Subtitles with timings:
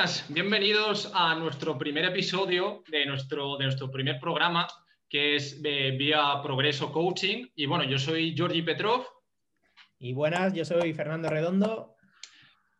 [0.00, 4.66] buenas, bienvenidos a nuestro primer episodio de nuestro, de nuestro primer programa,
[5.10, 7.48] que es de Vía Progreso Coaching.
[7.54, 9.04] Y bueno, yo soy Georgi Petrov.
[9.98, 11.96] Y buenas, yo soy Fernando Redondo.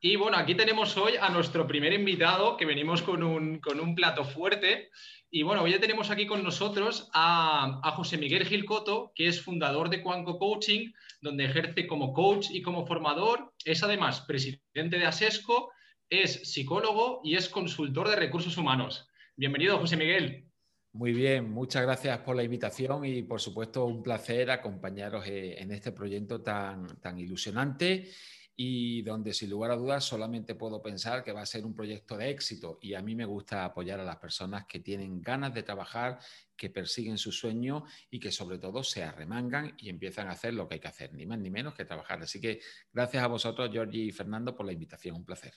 [0.00, 3.94] Y bueno, aquí tenemos hoy a nuestro primer invitado, que venimos con un, con un
[3.94, 4.88] plato fuerte.
[5.30, 9.42] Y bueno, hoy ya tenemos aquí con nosotros a, a José Miguel Gilcoto, que es
[9.42, 10.90] fundador de Cuanco Coaching,
[11.20, 13.52] donde ejerce como coach y como formador.
[13.66, 15.70] Es además presidente de ASESCO
[16.10, 19.08] es psicólogo y es consultor de recursos humanos.
[19.36, 20.44] Bienvenido, José Miguel.
[20.92, 25.70] Muy bien, muchas gracias por la invitación y por supuesto un placer acompañaros eh, en
[25.70, 28.10] este proyecto tan, tan ilusionante
[28.56, 32.16] y donde sin lugar a dudas solamente puedo pensar que va a ser un proyecto
[32.16, 35.62] de éxito y a mí me gusta apoyar a las personas que tienen ganas de
[35.62, 36.18] trabajar,
[36.56, 40.66] que persiguen su sueño y que sobre todo se arremangan y empiezan a hacer lo
[40.66, 42.20] que hay que hacer, ni más ni menos que trabajar.
[42.20, 42.60] Así que
[42.92, 45.54] gracias a vosotros, Georgie y Fernando, por la invitación, un placer.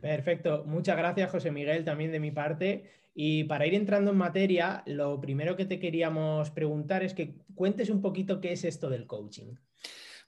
[0.00, 2.90] Perfecto, muchas gracias José Miguel también de mi parte.
[3.14, 7.90] Y para ir entrando en materia, lo primero que te queríamos preguntar es que cuentes
[7.90, 9.54] un poquito qué es esto del coaching.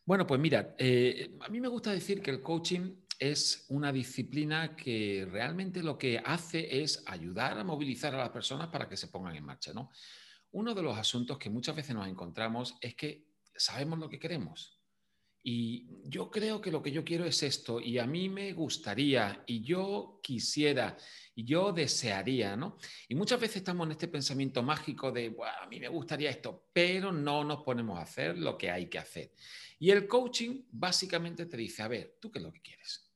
[0.04, 4.74] Bueno, pues mira, eh, a mí me gusta decir que el coaching es una disciplina
[4.74, 9.08] que realmente lo que hace es ayudar a movilizar a las personas para que se
[9.08, 9.72] pongan en marcha.
[9.72, 9.90] ¿no?
[10.52, 14.79] Uno de los asuntos que muchas veces nos encontramos es que sabemos lo que queremos,
[15.42, 19.42] y yo creo que lo que yo quiero es esto, y a mí me gustaría,
[19.46, 20.98] y yo quisiera,
[21.34, 22.76] y yo desearía, ¿no?
[23.08, 27.10] Y muchas veces estamos en este pensamiento mágico de, a mí me gustaría esto, pero
[27.10, 29.32] no nos ponemos a hacer lo que hay que hacer.
[29.78, 33.10] Y el coaching básicamente te dice, a ver, ¿tú qué es lo que quieres?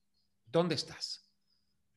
[0.46, 1.28] ¿Dónde estás?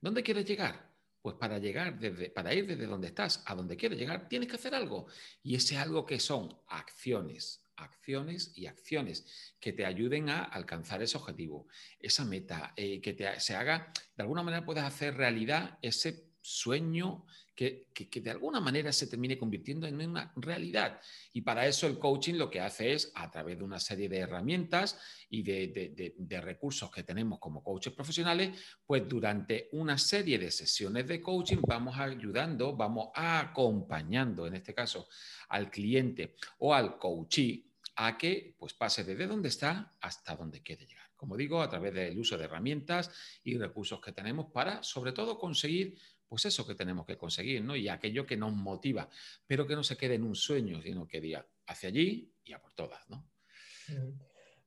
[0.01, 0.93] ¿Dónde quieres llegar?
[1.21, 4.55] Pues para llegar desde, para ir desde donde estás a donde quieres llegar, tienes que
[4.55, 5.07] hacer algo.
[5.41, 11.17] Y ese algo que son acciones, acciones y acciones que te ayuden a alcanzar ese
[11.17, 11.67] objetivo,
[11.99, 17.25] esa meta, eh, que te, se haga, de alguna manera puedas hacer realidad ese sueño
[17.57, 17.87] que,
[18.21, 21.01] de alguna manera se termine convirtiendo en una realidad.
[21.33, 24.19] Y para eso el coaching lo que hace es, a través de una serie de
[24.19, 24.99] herramientas
[25.29, 31.07] y de, de recursos que tenemos como coaches profesionales, pues durante una serie de sesiones
[31.07, 35.07] de coaching vamos ayudando, vamos acompañando, en este caso,
[35.49, 37.66] al cliente o al coachee
[37.97, 41.09] a que pues, pase desde donde está hasta donde quiere llegar.
[41.15, 43.11] Como digo, a través del uso de herramientas
[43.43, 45.97] y recursos que tenemos para, sobre todo, conseguir
[46.27, 47.75] pues eso que tenemos que conseguir, ¿no?
[47.75, 49.09] Y aquello que nos motiva,
[49.47, 52.61] pero que no se quede en un sueño, sino que diga hacia allí y a
[52.61, 53.25] por todas, ¿no?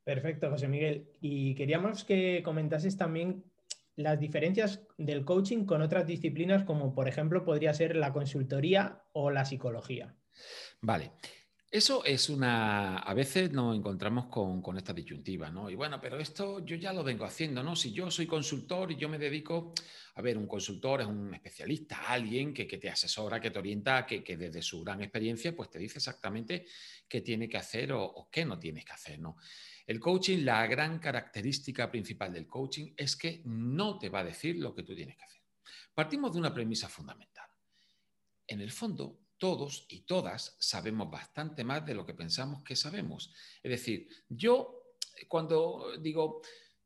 [0.03, 1.11] Perfecto, José Miguel.
[1.21, 3.45] Y queríamos que comentases también
[3.95, 9.31] las diferencias del coaching con otras disciplinas, como por ejemplo podría ser la consultoría o
[9.31, 10.17] la psicología.
[10.81, 11.13] Vale.
[11.73, 12.99] Eso es una.
[12.99, 15.71] A veces nos encontramos con, esta disyuntiva, ¿no?
[15.71, 17.77] Y bueno, pero esto yo ya lo vengo haciendo, ¿no?
[17.77, 19.73] Si yo soy consultor y yo me dedico.
[20.17, 24.37] A ver, un consultor es un especialista, alguien que, te asesora, que te orienta, que,
[24.37, 26.67] desde su gran experiencia, pues te dice exactamente
[27.09, 29.37] qué tiene que hacer o, o qué no tienes que hacer, ¿no?
[29.87, 34.57] El coaching, la gran característica principal del coaching es que no te va a decir
[34.57, 35.41] lo que tú tienes que hacer.
[35.95, 37.49] Partimos de una premisa fundamental.
[38.47, 43.33] En el fondo, todos y todas sabemos bastante más de lo que pensamos que sabemos.
[43.63, 44.95] Es decir, yo
[45.27, 46.43] cuando digo,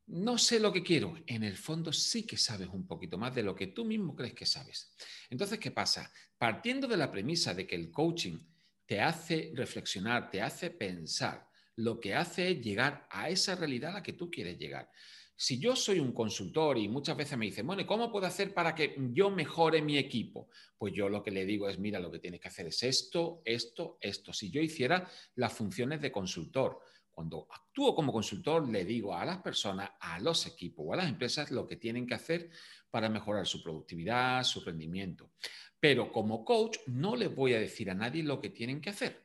[0.06, 3.42] no sé lo que quiero, en el fondo sí que sabes un poquito más de
[3.42, 4.94] lo que tú mismo crees que sabes.
[5.28, 6.10] Entonces, ¿qué pasa?
[6.38, 8.38] Partiendo de la premisa de que el coaching
[8.86, 13.94] te hace reflexionar, te hace pensar, lo que hace es llegar a esa realidad a
[13.94, 14.88] la que tú quieres llegar.
[15.36, 18.74] Si yo soy un consultor y muchas veces me dicen, bueno, ¿cómo puedo hacer para
[18.74, 20.48] que yo mejore mi equipo?
[20.78, 23.42] Pues yo lo que le digo es, mira, lo que tienes que hacer es esto,
[23.44, 24.32] esto, esto.
[24.32, 26.80] Si yo hiciera las funciones de consultor,
[27.10, 31.08] cuando actúo como consultor, le digo a las personas, a los equipos o a las
[31.08, 32.50] empresas lo que tienen que hacer
[32.90, 35.32] para mejorar su productividad, su rendimiento.
[35.80, 39.24] Pero como coach no les voy a decir a nadie lo que tienen que hacer,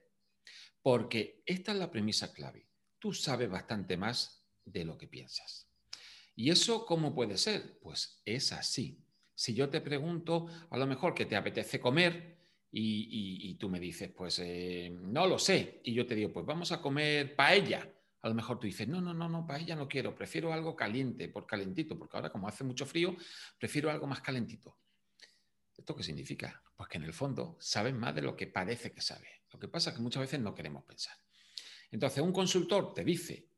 [0.82, 2.68] porque esta es la premisa clave.
[2.98, 5.69] Tú sabes bastante más de lo que piensas.
[6.40, 7.78] ¿Y eso cómo puede ser?
[7.82, 9.04] Pues es así.
[9.36, 12.38] Si yo te pregunto, a lo mejor que te apetece comer
[12.72, 16.72] y, tú me dices, pues eh, no lo sé, y yo te digo, pues vamos
[16.72, 17.94] a comer paella.
[18.22, 21.28] A lo mejor tú dices, no, no, no, no, paella no quiero, prefiero algo caliente,
[21.28, 23.18] por calentito, porque ahora como hace mucho frío,
[23.58, 24.78] prefiero algo más calentito.
[25.76, 26.64] ¿Esto qué significa?
[26.74, 29.28] Pues que en el fondo sabes más de lo que parece que sabe.
[29.52, 31.18] Lo que pasa es que muchas veces no queremos pensar.
[31.92, 33.50] Entonces, un consultor te dice,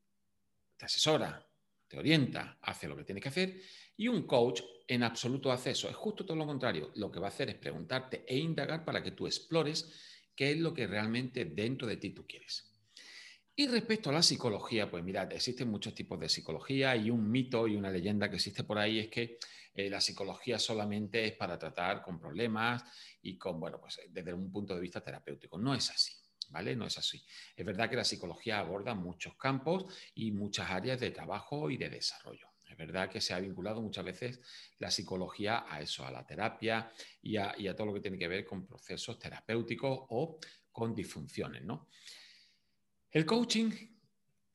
[0.76, 1.48] te asesora,
[1.92, 3.62] te orienta, hace lo que tiene que hacer
[3.98, 5.90] y un coach en absoluto hace eso.
[5.90, 6.90] Es justo todo lo contrario.
[6.96, 9.92] Lo que va a hacer es preguntarte e indagar para que tú explores
[10.34, 12.72] qué es lo que realmente dentro de ti tú quieres.
[13.54, 17.68] Y respecto a la psicología, pues mirad, existen muchos tipos de psicología y un mito
[17.68, 19.38] y una leyenda que existe por ahí es que
[19.74, 22.84] eh, la psicología solamente es para tratar con problemas
[23.22, 25.58] y con, bueno, pues desde un punto de vista terapéutico.
[25.58, 26.14] No es así.
[26.52, 26.76] ¿Vale?
[26.76, 27.24] No es así.
[27.56, 31.90] Es verdad que la psicología aborda muchos campos y muchas áreas de trabajo y de
[31.90, 32.52] desarrollo.
[32.72, 34.40] Es verdad que se ha vinculado muchas veces
[34.80, 38.46] la psicología a eso, a la terapia y a, todo lo que tiene que ver
[38.46, 40.40] con procesos terapéuticos o
[40.72, 41.90] con disfunciones, ¿no?
[43.12, 43.72] El coaching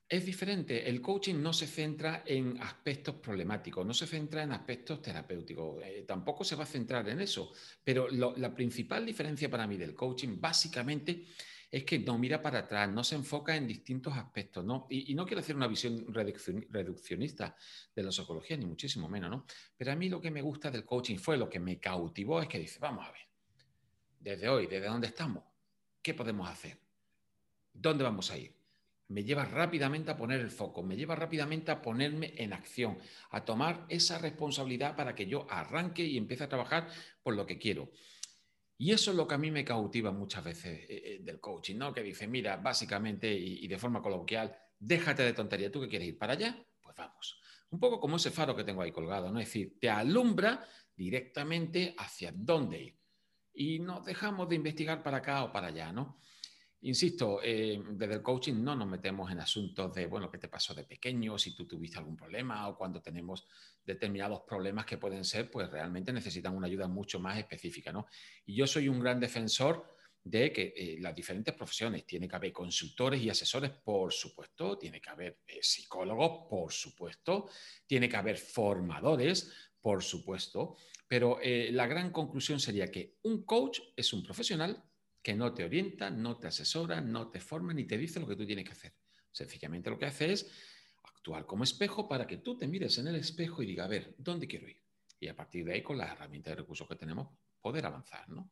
[0.08, 0.88] es diferente.
[0.88, 5.82] El coaching no se centra en aspectos problemáticos, no se centra en aspectos terapéuticos.
[5.84, 7.52] Eh, tampoco se va a centrar en eso.
[7.84, 11.26] Pero la principal diferencia para mí del coaching básicamente
[11.70, 14.64] es que no mira para atrás, no se enfoca en distintos aspectos.
[14.64, 14.86] ¿no?
[14.88, 17.56] Y, no quiero hacer una visión reduccionista
[17.94, 19.30] de la psicología, ni muchísimo menos.
[19.30, 19.46] ¿no?
[19.76, 22.48] Pero a mí lo que me gusta del coaching fue lo que me cautivó, es
[22.48, 23.20] que dice, vamos a ver,
[24.20, 25.44] desde hoy, desde dónde estamos,
[26.02, 26.78] ¿qué podemos hacer?
[27.72, 28.54] ¿Dónde vamos a ir?
[29.08, 32.98] Me lleva rápidamente a poner el foco, me lleva rápidamente a ponerme en acción,
[33.30, 36.88] a tomar esa responsabilidad para que yo arranque y empiece a trabajar
[37.22, 37.92] por lo que quiero.
[38.78, 41.76] Y eso es lo que a mí me cautiva muchas veces eh, eh, del coaching,
[41.76, 41.92] ¿no?
[41.92, 46.18] Que dice, mira, básicamente y, de forma coloquial, déjate de tontería, ¿tú que quieres ir
[46.18, 46.62] para allá?
[46.82, 47.40] Pues vamos.
[47.70, 49.40] Un poco como ese faro que tengo ahí colgado, ¿no?
[49.40, 50.64] Es decir, te alumbra
[50.94, 52.98] directamente hacia dónde ir.
[53.54, 56.20] Y nos dejamos de investigar para acá o para allá, ¿no?
[56.82, 60.74] Insisto, eh, desde el coaching no nos metemos en asuntos de, bueno, qué te pasó
[60.74, 63.46] de pequeño, si tú tuviste algún problema o cuando tenemos
[63.84, 68.06] determinados problemas que pueden ser, pues realmente necesitan una ayuda mucho más específica, ¿no?
[68.44, 72.52] Y yo soy un gran defensor de que eh, las diferentes profesiones, tiene que haber
[72.52, 77.48] consultores y asesores, por supuesto, tiene que haber eh, psicólogos, por supuesto,
[77.86, 79.50] tiene que haber formadores,
[79.80, 80.76] por supuesto,
[81.08, 84.82] pero la gran conclusión sería que un coach es un profesional
[85.26, 88.36] que no te orienta, no te asesora, no te forma ni te dice lo que
[88.36, 88.92] tú tienes que hacer.
[89.32, 90.48] Sencillamente lo que hace es
[91.02, 94.14] actuar como espejo para que tú te mires en el espejo y diga, a ver,
[94.18, 94.80] ¿dónde quiero ir?
[95.18, 97.26] Y a partir de ahí, con las herramientas de recursos que tenemos,
[97.60, 98.48] poder avanzar, ¿no?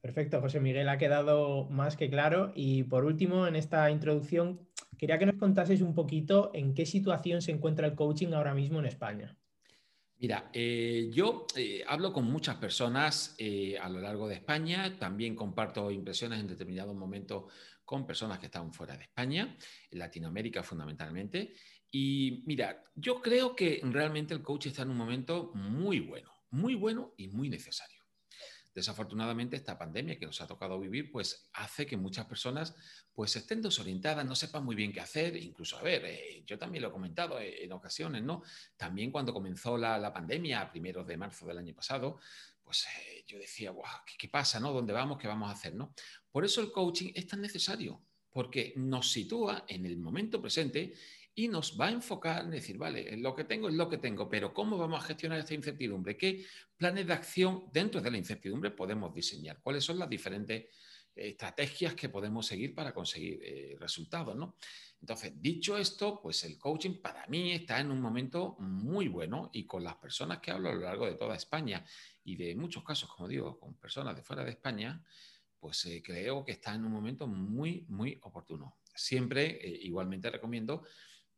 [0.00, 2.50] Perfecto, José Miguel, ha quedado más que claro.
[2.56, 4.66] Y por último, en esta introducción,
[4.98, 8.80] quería que nos contases un poquito en qué situación se encuentra el coaching ahora mismo
[8.80, 9.37] en España.
[10.20, 15.36] Mira, eh, yo eh, hablo con muchas personas eh, a lo largo de España, también
[15.36, 17.44] comparto impresiones en determinados momentos
[17.84, 19.56] con personas que están fuera de España,
[19.90, 21.54] en Latinoamérica fundamentalmente.
[21.92, 26.74] Y mira, yo creo que realmente el coach está en un momento muy bueno, muy
[26.74, 27.97] bueno y muy necesario.
[28.78, 32.76] Desafortunadamente, esta pandemia que nos ha tocado vivir, pues hace que muchas personas
[33.12, 35.36] pues estén desorientadas, no sepan muy bien qué hacer.
[35.36, 38.44] Incluso, a ver, eh, yo también lo he comentado eh, en ocasiones, ¿no?
[38.76, 42.20] También cuando comenzó la, pandemia, a primeros de marzo del año pasado,
[42.62, 43.74] pues eh, yo decía,
[44.06, 44.72] ¿qué, ¿qué, pasa, no?
[44.72, 45.18] ¿Dónde vamos?
[45.18, 45.92] ¿Qué vamos a hacer, no?
[46.30, 50.94] Por eso el coaching es tan necesario, porque nos sitúa en el momento presente
[51.38, 54.28] y nos va a enfocar en decir, vale, lo que tengo es lo que tengo,
[54.28, 56.16] pero ¿cómo vamos a gestionar esta incertidumbre?
[56.16, 56.44] ¿Qué
[56.76, 59.60] planes de acción dentro de la incertidumbre podemos diseñar?
[59.62, 60.66] ¿Cuáles son las diferentes
[61.14, 64.34] estrategias que podemos seguir para conseguir eh, resultados?
[64.34, 64.56] ¿no?
[65.00, 69.64] Entonces, dicho esto, pues el coaching para mí está en un momento muy bueno y
[69.64, 71.84] con las personas que hablo a lo largo de toda España
[72.24, 75.00] y de muchos casos, como digo, con personas de fuera de España,
[75.60, 78.78] pues eh, creo que está en un momento muy, muy oportuno.
[78.92, 80.82] Siempre, eh, igualmente recomiendo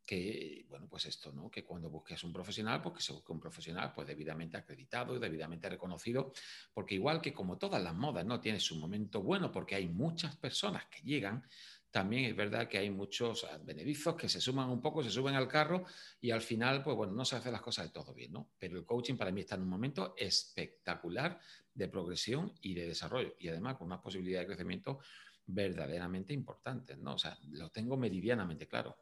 [0.05, 1.49] que, bueno, pues esto, ¿no?
[1.49, 5.19] Que cuando busques un profesional, pues que se busque un profesional pues debidamente acreditado y
[5.19, 6.33] debidamente reconocido,
[6.73, 8.39] porque igual que como todas las modas, ¿no?
[8.39, 11.43] Tiene su momento bueno porque hay muchas personas que llegan,
[11.91, 15.47] también es verdad que hay muchos beneficios que se suman un poco, se suben al
[15.47, 15.83] carro
[16.21, 18.51] y al final, pues bueno, no se hacen las cosas de todo bien, ¿no?
[18.57, 21.37] Pero el coaching para mí está en un momento espectacular
[21.73, 24.99] de progresión y de desarrollo y además con una posibilidad de crecimiento
[25.45, 27.15] verdaderamente importantes, ¿no?
[27.15, 28.97] O sea, lo tengo meridianamente claro.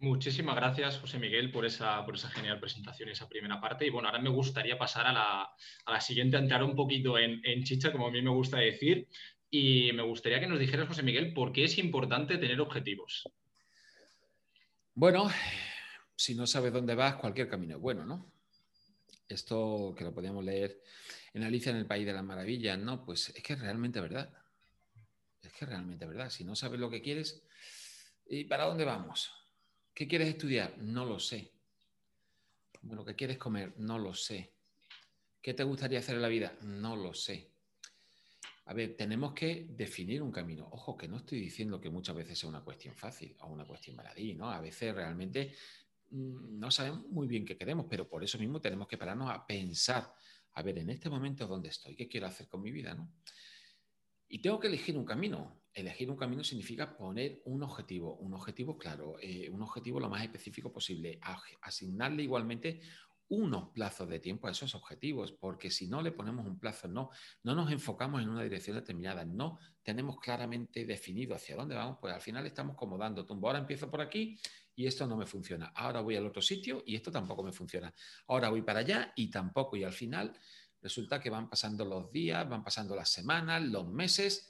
[0.00, 3.84] Muchísimas gracias, José Miguel, por esa, por esa genial presentación y esa primera parte.
[3.84, 8.06] Y bueno, ahora me gustaría pasar a la, siguiente, entrar un poquito en, chicha, como
[8.06, 9.08] a mí me gusta decir.
[9.50, 13.28] Y me gustaría que nos dijeras, José Miguel, por qué es importante tener objetivos.
[14.94, 15.30] Bueno,
[16.16, 18.32] si no sabes dónde vas, cualquier camino es bueno, ¿no?
[19.28, 20.80] Esto que lo podíamos leer
[21.34, 23.04] en Alicia en el País de las Maravillas, ¿no?
[23.04, 24.32] Pues es que es realmente verdad.
[25.42, 26.30] Es que es realmente verdad.
[26.30, 27.42] Si no sabes lo que quieres,
[28.26, 29.30] ¿y para dónde vamos?
[30.00, 30.78] ¿Qué quieres estudiar?
[30.78, 31.52] No lo sé.
[32.80, 33.74] Bueno, ¿qué quieres comer?
[33.76, 34.54] No lo sé.
[35.42, 36.56] ¿Qué te gustaría hacer en la vida?
[36.62, 37.50] No lo sé.
[38.64, 40.66] A ver, tenemos que definir un camino.
[40.72, 43.94] Ojo, que no estoy diciendo que muchas veces sea una cuestión fácil o una cuestión
[43.94, 44.50] baladí, ¿no?
[44.50, 45.52] A veces realmente
[46.08, 49.46] mm, no sabemos muy bien qué queremos, pero por eso mismo tenemos que pararnos a
[49.46, 50.14] pensar,
[50.54, 53.12] a ver, en este momento dónde estoy, qué quiero hacer con mi vida, ¿no?
[54.28, 55.59] Y tengo que elegir un camino.
[55.72, 60.22] Elegir un camino significa poner un objetivo, un objetivo claro, eh, un objetivo lo más
[60.22, 61.18] específico posible,
[61.62, 62.80] asignarle igualmente
[63.30, 67.10] unos plazos de tiempo a esos objetivos, porque si no le ponemos un plazo, no,
[67.44, 72.12] no nos enfocamos en una dirección determinada, no tenemos claramente definido hacia dónde vamos, pues
[72.12, 73.46] al final estamos como dando tumbo.
[73.46, 74.36] Ahora empiezo por aquí
[74.74, 75.72] y esto no me funciona.
[75.76, 77.94] Ahora voy al otro sitio y esto tampoco me funciona.
[78.26, 79.76] Ahora voy para allá y tampoco.
[79.76, 80.36] Y al final
[80.82, 84.49] resulta que van pasando los días, van pasando las semanas, los meses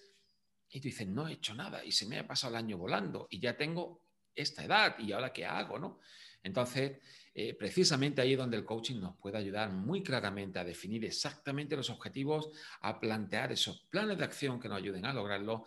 [0.70, 3.26] y tú dices, no he hecho nada y se me ha pasado el año volando
[3.30, 6.00] y ya tengo esta edad y ahora qué hago, ¿no?
[6.42, 6.98] Entonces,
[7.34, 11.76] eh, precisamente ahí es donde el coaching nos puede ayudar muy claramente a definir exactamente
[11.76, 12.50] los objetivos,
[12.80, 15.66] a plantear esos planes de acción que nos ayuden a lograrlo,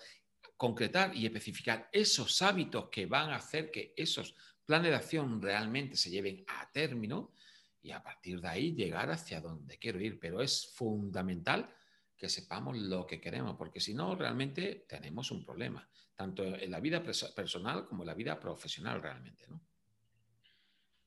[0.57, 5.95] concretar y especificar esos hábitos que van a hacer que esos planes de acción realmente
[5.95, 7.33] se lleven a término
[7.81, 10.19] y a partir de ahí llegar hacia donde quiero ir.
[10.19, 11.69] Pero es fundamental
[12.17, 16.79] que sepamos lo que queremos, porque si no, realmente tenemos un problema, tanto en la
[16.79, 19.46] vida personal como en la vida profesional realmente.
[19.48, 19.62] ¿no?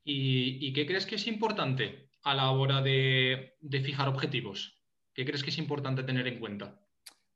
[0.09, 4.81] ¿Y, qué crees que es importante a la hora de, fijar objetivos?
[5.13, 6.81] ¿Qué crees que es importante tener en cuenta?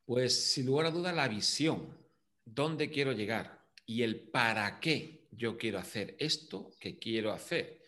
[0.05, 1.99] Pues sin lugar a duda la visión,
[2.45, 7.83] dónde quiero llegar y el para qué yo quiero hacer esto que quiero hacer.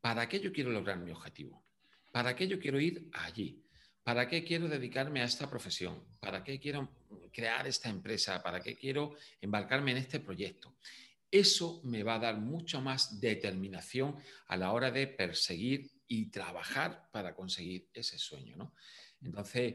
[0.00, 1.64] ¿Para qué yo quiero lograr mi objetivo?
[2.12, 3.64] ¿Para qué yo quiero ir allí?
[4.08, 6.02] ¿Para qué quiero dedicarme a esta profesión?
[6.18, 6.88] ¿Para qué quiero
[7.30, 8.42] crear esta empresa?
[8.42, 10.76] ¿Para qué quiero embarcarme en este proyecto?
[11.30, 17.10] Eso me va a dar mucho más determinación a la hora de perseguir y trabajar
[17.12, 18.56] para conseguir ese sueño.
[18.56, 18.72] ¿no?
[19.20, 19.74] Entonces,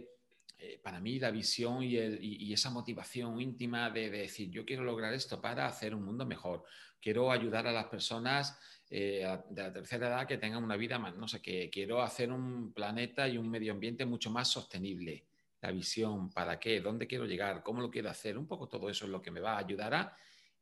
[0.58, 5.40] eh, para mí la visión y, esa motivación íntima de, decir, yo quiero lograr esto
[5.40, 6.64] para hacer un mundo mejor,
[7.00, 8.58] quiero ayudar a las personas
[8.96, 12.32] eh, de la tercera edad que tengan una vida más, no sé qué, quiero hacer
[12.32, 15.26] un planeta y un medio ambiente mucho más sostenible.
[15.62, 19.06] La visión, para qué, dónde quiero llegar, cómo lo quiero hacer, un poco todo eso
[19.06, 20.16] es lo que me va a ayudar a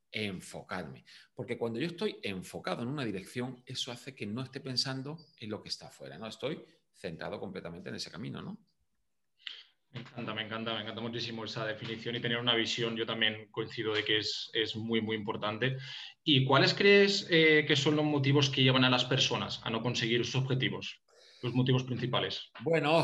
[0.10, 1.04] enfocarme.
[1.36, 5.50] Porque cuando yo estoy enfocado en una dirección, eso hace que no esté pensando en
[5.50, 6.28] lo que está afuera, ¿no?
[6.28, 8.58] Estoy centrado completamente en ese camino, ¿no?
[9.94, 12.96] Me encanta, me encanta, me encanta muchísimo esa definición y tener una visión.
[12.96, 15.78] Yo también coincido de que es, muy, muy importante.
[16.24, 19.82] ¿Y cuáles crees eh, que son los motivos que llevan a las personas a no
[19.82, 21.02] conseguir sus objetivos?
[21.42, 22.52] Los motivos principales.
[22.62, 23.04] Bueno,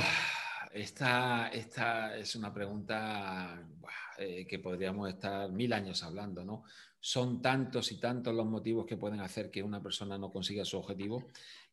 [0.72, 3.68] esta, esta es una pregunta
[4.18, 6.64] eh, que podríamos estar mil años hablando, ¿no?
[7.00, 10.78] son tantos y tantos los motivos que pueden hacer que una persona no consiga su
[10.78, 11.28] objetivo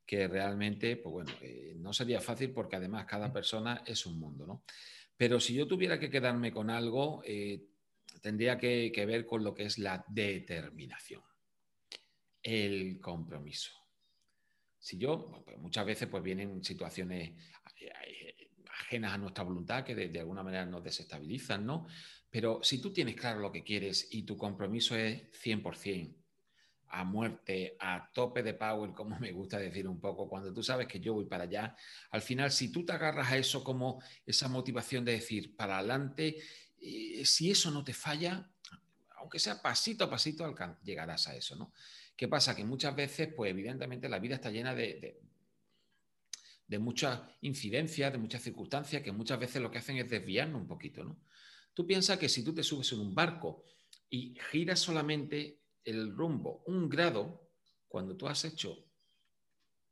[0.06, 4.46] que realmente, pues bueno, eh, no sería fácil porque además cada persona es un mundo,
[4.46, 4.62] ¿no?
[5.16, 7.62] Pero si yo tuviera que quedarme con algo, eh,
[8.20, 11.22] tendría que, ver con lo que es la determinación,
[12.42, 13.72] el compromiso.
[14.78, 17.30] Si yo, pues muchas veces pues vienen situaciones
[17.80, 18.34] eh,
[18.70, 21.86] ajenas a nuestra voluntad que de, de, alguna manera nos desestabilizan, ¿no?
[22.28, 26.23] Pero si tú tienes claro lo que quieres y tu compromiso es 100%,
[26.96, 30.86] a muerte, a tope de power, como me gusta decir un poco, cuando tú sabes
[30.86, 31.76] que yo voy para allá,
[32.10, 36.38] al final, si tú te agarras a eso como esa motivación de decir para adelante,
[37.24, 38.48] si eso no te falla,
[39.16, 41.72] aunque sea pasito a pasito, llegarás a eso, ¿no?
[42.16, 42.54] ¿Qué pasa?
[42.54, 45.20] Que muchas veces, pues evidentemente la vida está llena de, de,
[46.68, 50.68] de muchas incidencias, de muchas circunstancias que muchas veces lo que hacen es desviarnos un
[50.68, 51.18] poquito, ¿no?
[51.72, 53.64] Tú piensas que si tú te subes en un barco
[54.08, 57.50] y giras solamente el rumbo un grado,
[57.88, 58.90] cuando tú has hecho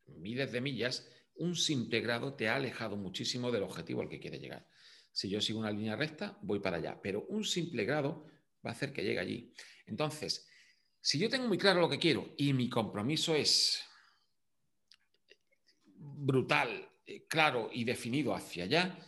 [0.06, 4.40] miles de millas, un simple grado te ha alejado muchísimo del objetivo al que quieres
[4.40, 4.66] llegar.
[5.12, 8.26] Si yo sigo una línea recta, voy para allá, pero un simple grado
[8.64, 9.54] va a hacer que llegue allí.
[9.86, 10.48] Entonces,
[11.00, 13.82] si yo tengo muy claro lo que quiero y mi compromiso es
[15.84, 18.98] brutal, eh, claro y definido hacia allá,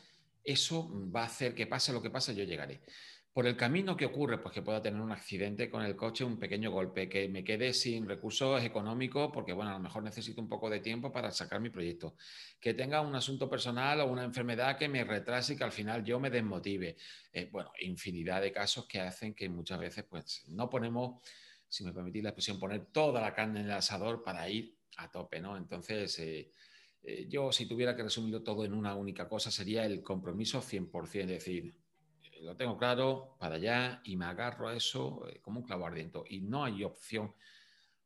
[0.43, 2.83] eso va a hacer que pase lo que pase, yo llegaré.
[3.35, 6.39] Por el camino que ocurre, pues que pueda tener un accidente con el coche, un
[6.39, 10.49] pequeño golpe, que me quede sin recursos económicos, porque bueno, a lo mejor necesito un
[10.49, 12.15] poco de tiempo para sacar mi proyecto,
[12.61, 16.05] que tenga un asunto personal o una enfermedad que me retrase y que al final
[16.05, 16.97] yo me desmotive.
[17.33, 21.21] Eh, bueno, infinidad de casos que hacen que muchas veces pues no ponemos,
[21.69, 25.11] si me permitís la expresión, poner toda la carne en el asador para ir a
[25.11, 25.57] tope, ¿no?
[25.57, 26.53] Entonces, eh,
[27.03, 31.23] eh, yo, si tuviera que resumirlo todo en una única cosa, sería el compromiso 100%,
[31.23, 31.84] es decir,
[32.45, 36.21] lo tengo claro, para allá, y me agarro a eso eh, como un clavo ardiente.
[36.29, 37.35] Y no hay opción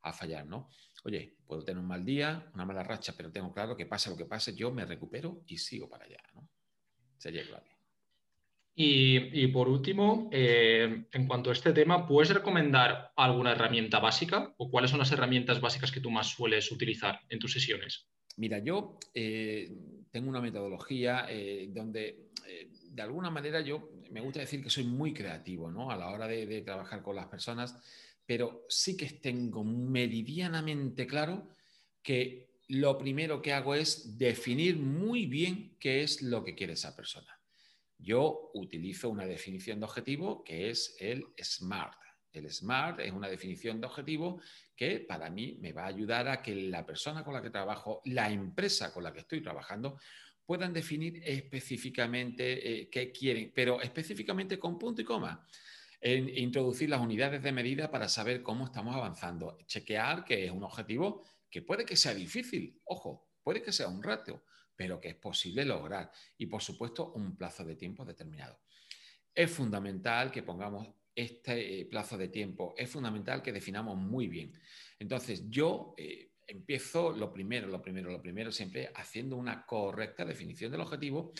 [0.02, 0.68] a fallar, ¿no?
[1.04, 4.16] Oye, puedo tener un mal día, una mala racha, pero tengo claro que pase lo
[4.16, 6.49] que pase, yo me recupero y sigo para allá, ¿no?
[7.16, 7.66] Sería clave.
[8.80, 14.92] Y, por último, en cuanto a este tema, ¿puedes recomendar alguna herramienta básica o cuáles
[14.92, 18.07] son las herramientas básicas que tú más sueles utilizar en tus sesiones?
[18.38, 19.68] Mira, yo eh,
[20.12, 24.85] tengo una metodología eh, donde eh, de alguna manera yo me gusta decir que soy
[24.85, 25.91] muy creativo, ¿no?
[25.91, 27.77] A la hora de, trabajar con las personas,
[28.27, 31.49] pero sí que tengo meridianamente claro
[32.03, 36.95] que lo primero que hago es definir muy bien qué es lo que quiere esa
[36.95, 37.38] persona.
[37.99, 41.99] Yo utilizo una definición de objetivo que es el SMART.
[42.33, 44.41] El SMART es una definición de objetivo
[44.77, 48.03] que para mí me va a ayudar a que la persona con la que trabajo,
[48.05, 49.99] la empresa con la que estoy trabajando,
[50.49, 52.43] puedan definir específicamente
[52.81, 55.47] eh, qué quieren, pero específicamente con punto y coma.
[56.00, 59.59] Introducir las unidades de medida para saber cómo estamos avanzando.
[59.67, 64.02] Chequear que es un objetivo que puede que sea difícil, ojo, puede que sea un
[64.02, 64.43] ratio,
[64.75, 66.11] pero que es posible lograr.
[66.38, 68.59] Y por supuesto, un plazo de tiempo determinado.
[69.35, 74.59] Es fundamental que pongamos este eh, plazo de tiempo, es fundamental que definamos muy bien.
[74.99, 80.73] Entonces, yo eh, empiezo lo primero, lo primero, lo primero, siempre haciendo una correcta definición
[80.73, 81.33] del objetivo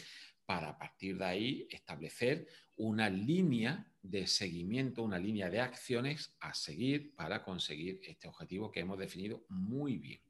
[0.47, 2.47] para a partir de ahí establecer
[2.77, 8.81] una línea de seguimiento, una línea de acciones a seguir para conseguir este objetivo que
[8.81, 10.21] hemos definido muy bien.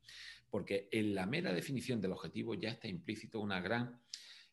[0.51, 4.01] Porque en la mera definición del objetivo ya está implícito una gran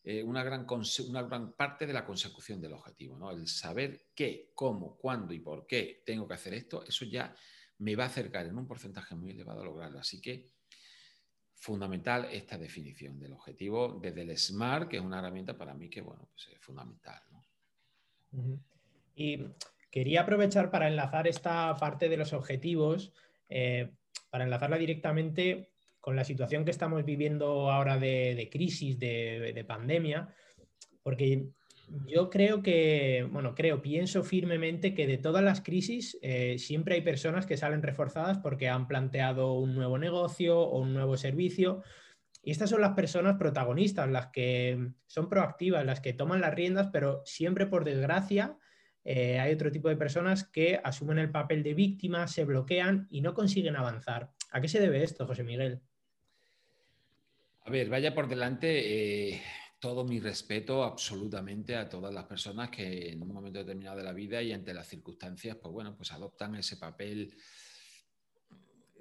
[0.08, 0.68] eh, una, gran
[1.08, 3.18] una gran parte de la consecución del objetivo.
[3.18, 3.32] ¿no?
[3.32, 7.36] El saber qué, cómo, cuándo y por qué tengo que hacer esto, eso ya
[7.80, 10.00] me va a acercar en un porcentaje muy elevado a lograrlo.
[10.00, 10.50] Así que
[11.56, 16.02] fundamental esta definición del objetivo desde el SMART, que es una herramienta para mí que
[16.02, 17.22] bueno, pues es fundamental.
[19.16, 19.40] Y
[19.90, 23.14] quería aprovechar para enlazar esta parte de los objetivos,
[23.50, 23.92] eh,
[24.30, 30.36] para enlazarla directamente con la situación que estamos viviendo ahora de, crisis, de, pandemia,
[31.02, 31.48] porque
[32.08, 37.02] yo creo que, bueno, creo, pienso firmemente que de todas las crisis eh, siempre hay
[37.02, 41.84] personas que salen reforzadas porque han planteado un nuevo negocio o un nuevo servicio.
[42.44, 46.90] Y estas son las personas protagonistas, las que son proactivas, las que toman las riendas,
[46.92, 48.58] pero siempre por desgracia
[49.04, 53.22] eh, hay otro tipo de personas que asumen el papel de víctima, se bloquean y
[53.22, 54.32] no consiguen avanzar.
[54.52, 55.82] ¿A qué se debe esto, José Miguel?
[57.62, 59.42] A ver, vaya por delante eh,
[59.80, 64.14] todo mi respeto absolutamente a todas las personas que en un momento determinado de la
[64.14, 67.36] vida y ante las circunstancias, pues bueno, pues adoptan ese papel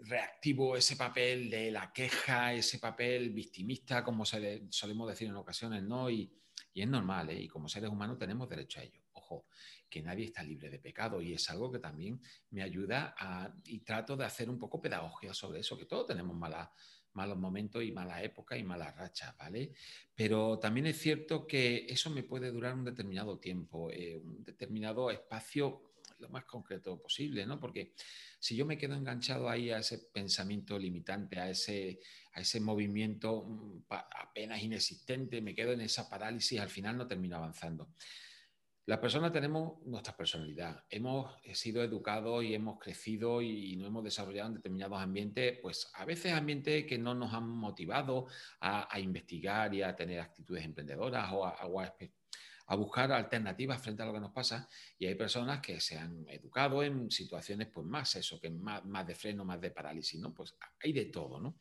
[0.02, 6.10] reactivo, ese papel de la queja, ese papel victimista, como solemos decir en ocasiones, ¿no?
[6.10, 6.30] Y,
[6.74, 7.40] es normal, ¿eh?
[7.40, 9.00] Y como seres humanos tenemos derecho a ello.
[9.12, 9.46] Ojo,
[9.88, 13.78] que nadie está libre de pecado y es algo que también me ayuda a, y
[13.80, 16.72] trato de hacer un poco pedagogía sobre eso, que todos tenemos mala
[17.14, 19.72] malos momentos y mala época y malas rachas, ¿vale?
[20.14, 25.11] Pero también es cierto que eso me puede durar un determinado tiempo, eh, un determinado
[25.11, 27.59] espacio lo más concreto posible, ¿no?
[27.59, 27.92] Porque
[28.38, 32.00] si yo me quedo enganchado ahí a ese pensamiento limitante, a ese,
[32.33, 37.37] a ese movimiento mm, apenas inexistente, me quedo en esa parálisis, al final no termino
[37.37, 37.88] avanzando.
[38.86, 40.84] Las personas tenemos nuestra personalidad.
[40.90, 46.04] Hemos sido educados y hemos crecido y nos hemos desarrollado en determinados ambientes, pues a
[46.04, 48.26] veces ambientes que no nos han motivado
[48.60, 54.20] a, investigar y a tener actitudes emprendedoras o, a, buscar alternativas frente a lo que
[54.20, 54.68] nos pasa.
[54.98, 59.06] Y hay personas que se han educado en situaciones, pues más eso, que más, más
[59.06, 60.34] de freno, más de parálisis, ¿no?
[60.34, 61.56] Pues hay de todo, ¿no?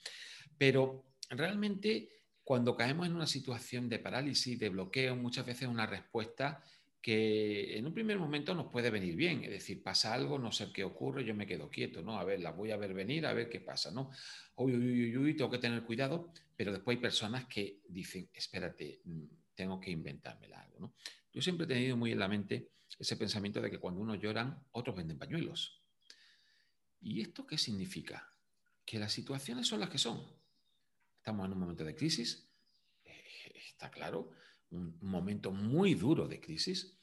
[0.57, 2.09] Pero realmente
[2.43, 6.61] cuando caemos en una situación de parálisis, de bloqueo, muchas veces una respuesta
[7.03, 10.71] que en un primer momento nos puede venir bien, es decir, pasa algo, no sé
[10.71, 12.17] qué ocurre, yo me quedo quieto, ¿no?
[12.17, 14.09] A ver, la voy a ver venir, a ver qué pasa, ¿no?
[14.55, 19.01] Uy, uy, uy, uy, tengo que tener cuidado, pero después hay personas que dicen, espérate,
[19.03, 20.93] mm, tengo que inventármela algo, ¿no?
[21.33, 24.63] Yo siempre he tenido muy en la mente ese pensamiento de que cuando uno lloran,
[24.71, 25.81] otros venden pañuelos.
[27.01, 28.29] ¿Y esto qué significa?
[28.85, 30.25] Que las situaciones son las que son.
[31.17, 32.47] Estamos en un momento de crisis,
[33.03, 34.31] eh, está claro,
[34.73, 36.97] un momento muy duro de crisis,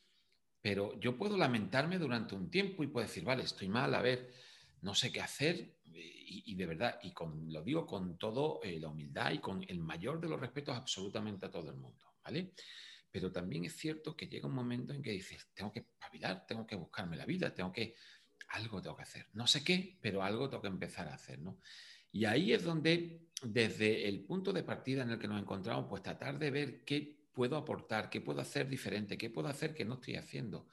[0.61, 4.31] pero yo puedo lamentarme durante un tiempo y puedo decir, vale, estoy mal, a ver,
[4.83, 8.89] no sé qué hacer, y, de verdad, y con, lo digo con toda eh, la
[8.89, 12.53] humildad y con el mayor de los respetos absolutamente a todo el mundo, ¿vale?
[13.11, 16.67] Pero también es cierto que llega un momento en que dices, tengo que pavilar, tengo
[16.67, 17.97] que buscarme la vida, tengo que,
[18.51, 19.27] algo tengo que hacer.
[19.33, 21.59] No sé qué, pero algo tengo que empezar a hacer, ¿no?
[22.13, 26.03] Y ahí es donde, desde el punto de partida en el que nos encontramos, pues
[26.03, 29.95] tratar de ver qué puedo aportar, qué puedo hacer diferente, qué puedo hacer que no
[29.95, 30.69] estoy haciendo.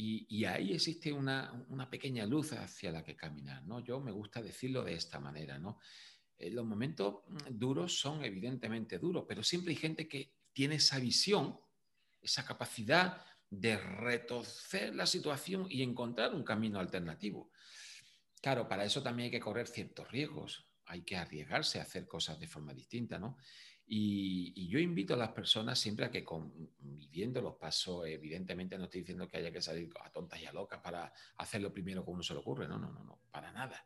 [0.00, 3.80] Y, ahí existe una, pequeña luz hacia la que caminar, ¿no?
[3.80, 5.80] Yo me gusta decirlo de esta manera, ¿no?
[6.38, 11.00] Eh, los momentos mm, duros son evidentemente duros, pero siempre hay gente que tiene esa
[11.00, 11.58] visión,
[12.20, 17.50] esa capacidad de retorcer la situación y encontrar un camino alternativo.
[18.40, 22.38] Claro, para eso también hay que correr ciertos riesgos, hay que arriesgarse a hacer cosas
[22.38, 23.36] de forma distinta, ¿no?
[23.90, 26.24] Y, yo invito a las personas siempre a que
[26.80, 30.52] midiendo los pasos, evidentemente no estoy diciendo que haya que salir a tontas y a
[30.52, 33.50] locas para hacer lo primero que uno se le ocurre, no, no, no, no, para
[33.50, 33.82] nada.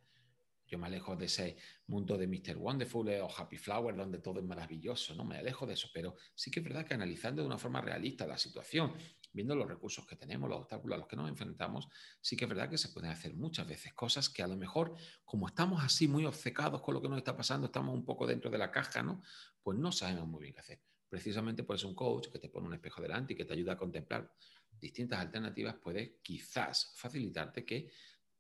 [0.72, 1.58] Yo me alejo de ese
[1.88, 2.56] mundo de Mr.
[2.56, 6.50] Wonderful o Happy Flower donde todo es maravilloso, no me alejo de eso, pero sí
[6.50, 8.94] que es verdad que analizando de una forma realista la situación,
[9.34, 11.88] viendo los recursos que tenemos, los obstáculos a los que nos enfrentamos,
[12.22, 14.94] sí que es verdad que se pueden hacer muchas veces cosas que a lo mejor,
[15.26, 18.50] como estamos así muy obcecados con lo que nos está pasando, estamos un poco dentro
[18.50, 19.20] de la caja, ¿no?
[19.62, 20.80] Pues no sabemos muy bien qué hacer.
[21.06, 23.74] Precisamente por eso un coach que te pone un espejo delante y que te ayuda
[23.74, 24.32] a contemplar
[24.80, 27.90] distintas alternativas puede quizás facilitarte que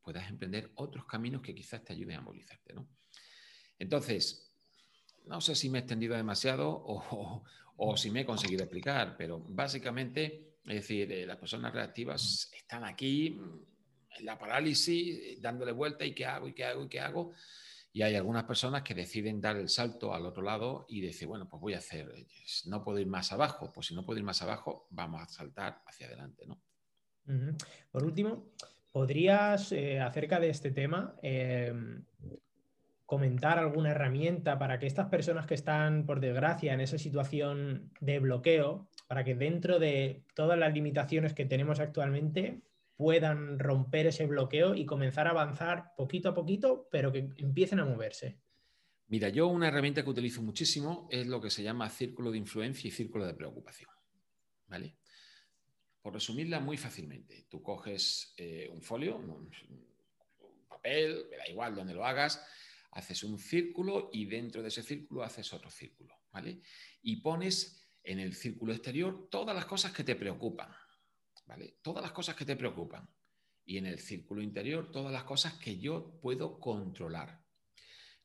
[0.02, 2.88] puedas emprender otros caminos que quizás te ayuden a movilizarte, ¿no?
[3.78, 4.52] Entonces,
[5.26, 7.44] no sé si me he extendido demasiado o,
[7.76, 12.84] o si me he conseguido explicar, pero básicamente es decir, eh, las personas reactivas están
[12.84, 13.66] aquí mm,
[14.18, 17.32] en la parálisis, eh, dándole vuelta y qué hago, y qué hago, y qué hago.
[17.92, 21.48] Y hay algunas personas que deciden dar el salto al otro lado y decir, bueno,
[21.48, 22.26] pues voy a hacer, eh,
[22.66, 25.82] no puedo ir más abajo, pues si no puedo ir más abajo, vamos a saltar
[25.86, 26.60] hacia adelante, ¿no?
[27.90, 28.52] Por último,
[28.92, 32.04] ¿podrías, acerca de este tema, em,
[33.12, 38.20] comentar alguna herramienta para que estas personas que están, por desgracia, en esa situación de
[38.20, 42.62] bloqueo, para que dentro de todas las limitaciones que tenemos actualmente
[42.96, 47.84] puedan romper ese bloqueo y comenzar a avanzar poquito a poquito, pero que empiecen a
[47.84, 48.38] moverse.
[49.08, 52.88] Mira, yo una herramienta que utilizo muchísimo es lo que se llama círculo de influencia
[52.88, 53.90] y círculo de preocupación.
[54.68, 54.96] ¿Vale?
[56.02, 59.48] Por resumirla muy fácilmente, tú coges eh, un folio, un,
[60.68, 62.44] papel, me da igual donde lo hagas,
[62.90, 66.60] haces un círculo y dentro de ese círculo haces otro círculo, ¿vale?
[67.02, 70.74] Y pones en el círculo exterior todas las cosas que te preocupan,
[71.46, 71.76] ¿vale?
[71.82, 73.08] Todas las cosas que te preocupan.
[73.64, 77.41] Y en el círculo interior todas las cosas que yo puedo controlar.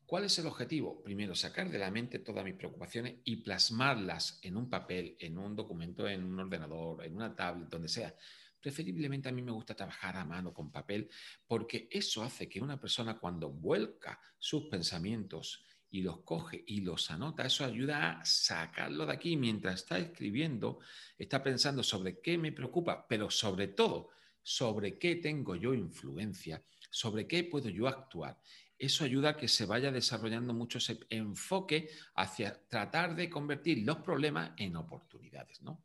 [0.08, 1.02] ¿Cuál es el objetivo?
[1.02, 5.54] Primero, sacar de la mente todas mis preocupaciones y plasmarlas en un papel, en un
[5.54, 8.16] documento, en un ordenador, en una tablet, donde sea.
[8.58, 11.10] Preferiblemente a mí me gusta trabajar a mano con papel
[11.46, 17.10] porque eso hace que una persona cuando vuelca sus pensamientos y los coge y los
[17.10, 20.78] anota, eso ayuda a sacarlo de aquí mientras está escribiendo,
[21.18, 24.08] está pensando sobre qué me preocupa, pero sobre todo
[24.42, 28.40] sobre qué tengo yo influencia, sobre qué puedo yo actuar.
[28.78, 33.98] Eso ayuda a que se vaya desarrollando mucho ese enfoque hacia tratar de convertir los
[33.98, 35.84] problemas en oportunidades, ¿no?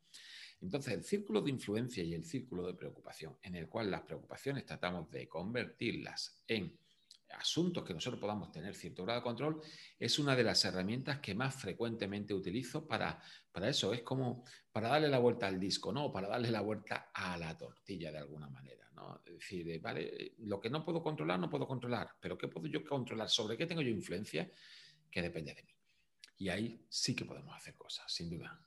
[0.62, 4.66] Entonces, el círculo de influencia y el círculo de preocupación, en el cual las preocupaciones
[4.66, 6.78] tratamos de convertirlas en
[7.32, 9.62] asuntos que nosotros podamos tener cierto grado de control,
[10.00, 13.20] es una de las herramientas que más frecuentemente utilizo para,
[13.52, 13.94] para eso.
[13.94, 16.12] Es como para darle la vuelta al disco, ¿no?
[16.12, 19.22] Para darle la vuelta a la tortilla de alguna manera, ¿no?
[19.26, 22.68] Es decir, eh, vale, lo que no puedo controlar, no puedo controlar, pero ¿qué puedo
[22.68, 23.30] yo controlar?
[23.30, 24.50] ¿Sobre qué tengo yo influencia?
[25.10, 25.76] Que depende de mí.
[26.38, 28.60] Y ahí sí que podemos hacer cosas, sin duda.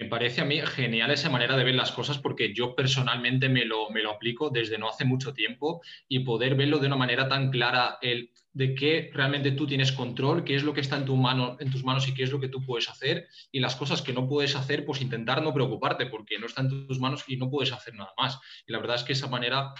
[0.00, 3.66] Me parece a mí genial esa manera de ver las cosas porque yo personalmente me
[3.66, 7.28] lo, me lo aplico desde no hace mucho tiempo y poder verlo de una manera
[7.28, 11.04] tan clara, el de qué realmente tú tienes control, qué es lo que está en,
[11.04, 13.76] tu mano, en tus manos y qué es lo que tú puedes hacer y las
[13.76, 17.24] cosas que no puedes hacer, pues intentar no preocuparte porque no está en tus manos
[17.28, 18.38] y no puedes hacer nada más.
[18.66, 19.74] Y la verdad es que esa manera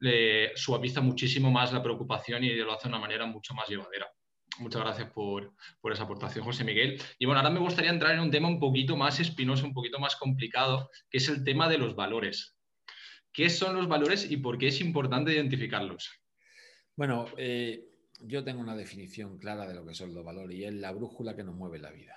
[0.00, 4.10] le suaviza muchísimo más la preocupación y lo hace de una manera mucho más llevadera.
[4.58, 5.54] Muchas gracias por,
[5.92, 7.00] esa aportación, José Miguel.
[7.18, 9.98] Y bueno, ahora me gustaría entrar en un tema un poquito más espinoso, un poquito
[9.98, 12.56] más complicado, que es el tema de los valores.
[13.32, 16.10] ¿Qué son los valores y por qué es importante identificarlos?
[16.96, 17.86] Bueno, eh,
[18.20, 21.36] yo tengo una definición clara de lo que son los valores y es la brújula
[21.36, 22.16] que nos mueve la vida.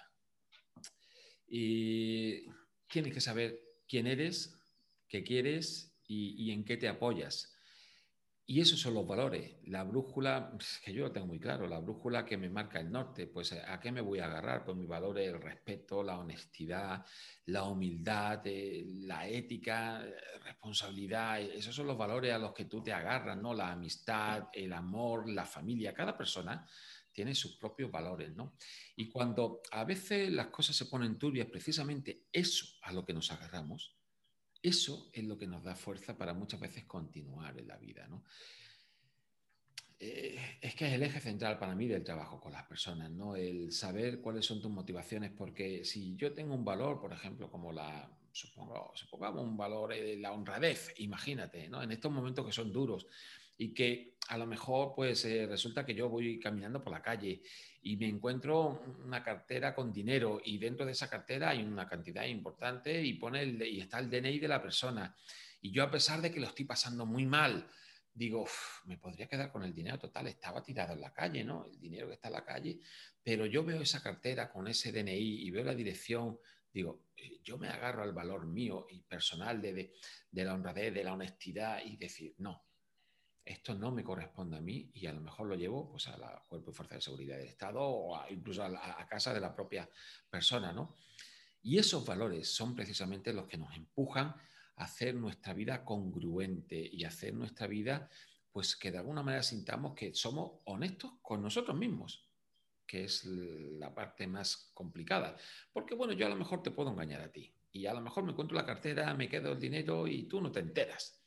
[1.47, 2.47] Y
[2.89, 4.59] tienes que saber quién eres,
[5.07, 7.52] qué quieres y en qué te apoyas.
[8.45, 9.55] Y esos son los valores.
[9.63, 13.25] La brújula, que yo lo tengo muy claro, la brújula que me marca el norte,
[13.27, 14.65] pues ¿a qué me voy a agarrar?
[14.65, 17.05] Pues mi valor es el respeto, la honestidad,
[17.45, 21.41] la humildad, eh, la ética, eh, responsabilidad.
[21.41, 23.53] Esos son los valores a los que tú te agarras, ¿no?
[23.53, 25.93] La amistad, el amor, la familia.
[25.93, 26.67] Cada persona
[27.13, 28.57] tiene sus propios valores, ¿no?
[28.97, 33.31] Y cuando a veces las cosas se ponen turbias, precisamente eso a lo que nos
[33.31, 33.95] agarramos,
[34.63, 38.07] eso es lo que nos da fuerza para muchas veces continuar en la vida.
[38.07, 38.23] ¿no?
[39.99, 43.37] Eh, es que es el eje central para mí del trabajo con las personas, ¿no?
[43.37, 47.71] El saber cuáles son tus motivaciones, porque si yo tengo un valor, por ejemplo, como
[47.71, 51.81] la, supongo, supongamos un valor de la honradez, imagínate, ¿no?
[51.81, 53.07] En estos momentos que son duros
[53.57, 57.41] y que a lo mejor pues eh, resulta que yo voy caminando por la calle
[57.81, 62.25] y me encuentro una cartera con dinero y dentro de esa cartera hay una cantidad
[62.25, 65.15] importante y, pone y está el DNI de la persona.
[65.61, 67.69] Y yo a pesar de que lo estoy pasando muy mal,
[68.13, 68.45] digo,
[68.85, 71.65] me podría quedar con el dinero total, estaba tirado en la calle, ¿no?
[71.65, 72.79] El dinero que está en la calle,
[73.21, 76.39] pero yo veo esa cartera con ese DNI y veo la dirección,
[76.71, 79.93] digo, eh, yo me agarro al valor mío y personal de,
[80.31, 82.63] de, la honradez, de la honestidad y decir, no,
[83.45, 86.41] esto no me corresponde a mí y a lo mejor lo llevo pues a la
[86.47, 89.89] Cuerpo y Fuerza de Seguridad del Estado o incluso a, a, casa de la propia
[90.29, 90.95] persona, ¿no?
[91.61, 94.35] Y esos valores son precisamente los que nos empujan
[94.75, 98.09] hacer nuestra vida congruente y hacer nuestra vida,
[98.51, 102.27] pues que de alguna manera sintamos que somos honestos con nosotros mismos,
[102.85, 105.37] que es la parte más complicada.
[105.71, 108.23] Porque bueno, yo a lo mejor te puedo engañar a ti y a lo mejor
[108.23, 111.23] me encuentro la cartera, me quedo el dinero y tú no te enteras,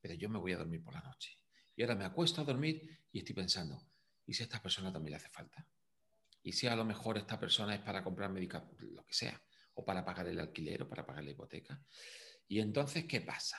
[0.00, 1.43] pero yo me voy a dormir por la noche.
[1.76, 3.82] Y ahora me acuesto a dormir y estoy pensando,
[4.26, 5.66] ¿y si a esta persona también le hace falta?
[6.42, 9.40] ¿Y si a lo mejor esta persona es para comprar medicamentos, lo que sea,
[9.74, 11.80] o para pagar el alquiler o para pagar la hipoteca?
[12.46, 13.58] Y entonces, ¿qué pasa?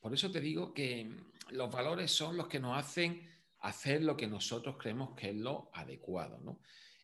[0.00, 1.14] Por eso te digo que
[1.50, 5.70] los valores son los que nos hacen hacer lo que nosotros creemos que es lo
[5.72, 6.60] adecuado, ¿no?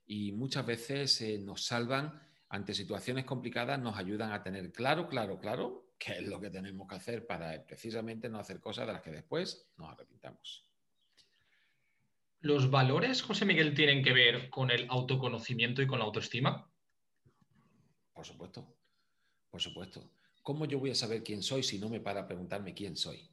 [0.07, 5.39] Y muchas veces eh, nos salvan ante situaciones complicadas, nos ayudan a tener claro, claro,
[5.39, 9.03] claro qué es lo que tenemos que hacer para precisamente no hacer cosas de las
[9.03, 10.65] que después nos arrepintamos.
[12.41, 16.71] ¿Los valores, José Miguel, tienen que ver con el autoconocimiento y con la autoestima?
[18.13, 18.77] Por supuesto,
[19.51, 20.11] por supuesto.
[20.43, 23.29] ¿Cómo yo voy a saber quién soy si no me para a preguntarme quién soy?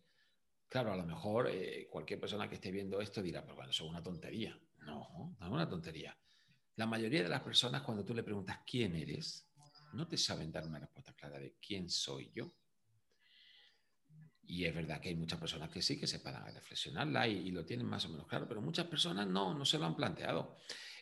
[0.67, 3.86] Claro, a lo mejor eh, cualquier persona que esté viendo esto dirá, pero bueno, eso
[3.86, 4.60] es una tontería.
[4.80, 6.17] No, no es una tontería.
[6.75, 9.47] La mayoría de las personas cuando tú le preguntas quién eres,
[9.93, 12.52] no te saben dar una respuesta clara de quién soy yo.
[14.48, 17.50] Y es verdad que hay muchas personas que sí, que se paran a reflexionarla y,
[17.52, 20.58] lo tienen más o menos claro, pero muchas personas no, no se lo han planteado.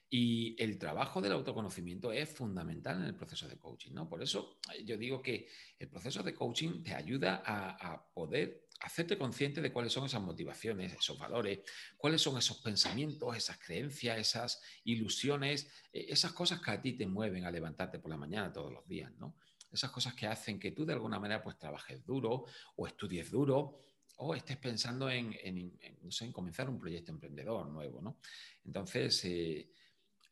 [0.10, 4.08] Y el trabajo del autoconocimiento es fundamental en el proceso de coaching, ¿no?
[4.08, 5.48] Por eso eh, yo digo que
[5.80, 10.94] el proceso de coaching te ayuda a, poder hacerte consciente de cuáles son esas motivaciones,
[10.94, 11.60] esos valores,
[11.98, 17.08] cuáles son esos pensamientos, esas creencias, esas ilusiones, eh, esas cosas que a ti te
[17.08, 19.38] mueven a levantarte por la mañana todos los días, ¿no?
[19.72, 23.86] Esas cosas que hacen que tú de alguna manera pues trabajes duro o estudies duro
[24.18, 28.20] o estés pensando en, en comenzar un proyecto emprendedor nuevo, ¿no?
[28.66, 29.72] Entonces, eh,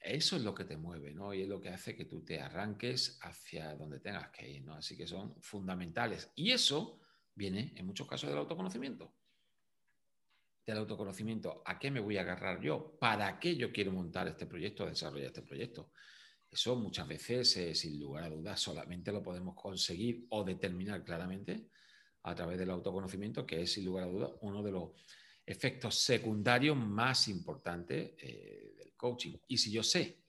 [0.02, 1.34] eso es lo que te mueve, ¿no?
[1.34, 4.74] Y es lo que hace que tú te arranques hacia donde tengas que ir, ¿no?
[4.74, 6.32] Así que son fundamentales.
[6.36, 7.01] Y eso
[7.36, 9.14] viene, en muchos casos, del autoconocimiento.
[10.66, 12.98] Del autoconocimiento, ¿a qué me voy a agarrar yo?
[13.00, 15.92] ¿Para qué yo quiero montar este proyecto, desarrollar este proyecto?
[16.50, 21.70] Eso muchas veces, eh, sin lugar a dudas, solamente lo podemos conseguir o determinar claramente
[22.24, 24.92] a través del autoconocimiento, que es, sin lugar a dudas, uno de los
[25.46, 29.38] efectos secundarios más importantes eh, coaching.
[29.48, 30.20] Y si yo sé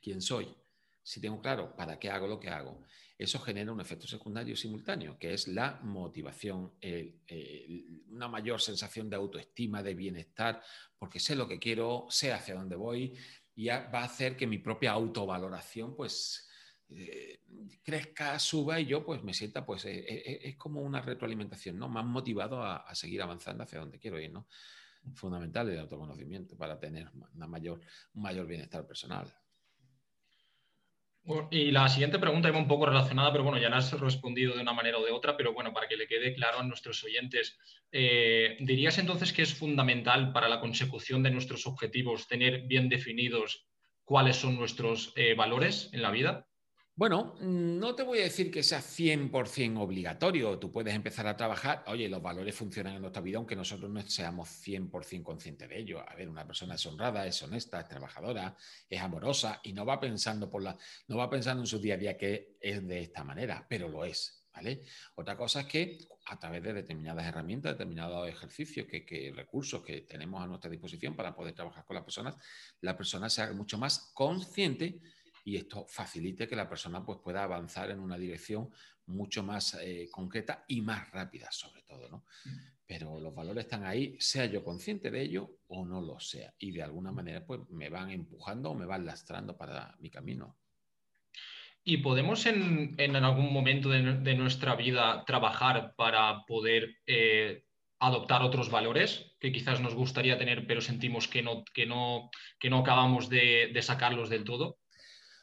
[0.00, 0.54] quién soy,
[1.02, 2.82] si tengo claro para qué hago lo que hago,
[3.18, 6.72] eso genera un efecto secundario simultáneo, que es la motivación,
[8.10, 10.62] una mayor sensación de autoestima, de bienestar,
[10.96, 13.18] porque sé lo que quiero, sé hacia dónde voy,
[13.56, 16.48] y va a hacer que mi propia autovaloración, pues,
[16.90, 17.42] eh,
[17.82, 21.86] crezca, suba y yo pues me sienta pues eh, eh, es como una retroalimentación, ¿no?
[21.86, 24.46] Más motivado a, seguir avanzando hacia donde quiero ir, ¿no?
[25.14, 27.80] fundamental el autoconocimiento para tener una mayor,
[28.14, 29.32] un mayor bienestar personal.
[31.50, 34.62] Y la siguiente pregunta iba un poco relacionada, pero bueno, ya la has respondido de
[34.62, 37.58] una manera o de otra, pero bueno, para que le quede claro a nuestros oyentes,
[37.92, 43.68] eh, ¿dirías entonces que es fundamental para la consecución de nuestros objetivos tener bien definidos
[44.04, 46.47] cuáles son nuestros eh, valores en la vida?
[46.98, 50.58] Bueno, no te voy a decir que sea 100% obligatorio.
[50.58, 54.02] Tú puedes empezar a trabajar, oye, los valores funcionan en nuestra vida aunque nosotros no
[54.02, 56.00] seamos 100% conscientes de ello.
[56.00, 58.56] A ver, una persona es honrada, es honesta, es trabajadora,
[58.90, 61.98] es amorosa y no va pensando por la no va pensando en su día a
[61.98, 64.82] día que es de esta manera, pero lo es, ¿vale?
[65.14, 70.42] Otra cosa es que a través de determinadas herramientas, determinados ejercicios, que, recursos que tenemos
[70.42, 72.34] a nuestra disposición para poder trabajar con las personas,
[72.80, 75.00] la persona se haga mucho más consciente
[75.48, 78.68] y esto facilite que la persona pues, pueda avanzar en una dirección
[79.06, 82.06] mucho más eh, concreta y más rápida, sobre todo.
[82.10, 82.26] ¿no?
[82.86, 86.52] Pero los valores están ahí, sea yo consciente de ello o no lo sea.
[86.58, 90.58] Y de alguna manera pues, me van empujando o me van lastrando para mi camino.
[91.82, 97.64] ¿Y podemos en, algún momento de, nuestra vida trabajar para poder eh,
[98.00, 102.68] adoptar otros valores que quizás nos gustaría tener, pero sentimos que no, que no, que
[102.68, 104.76] no acabamos de sacarlos del todo?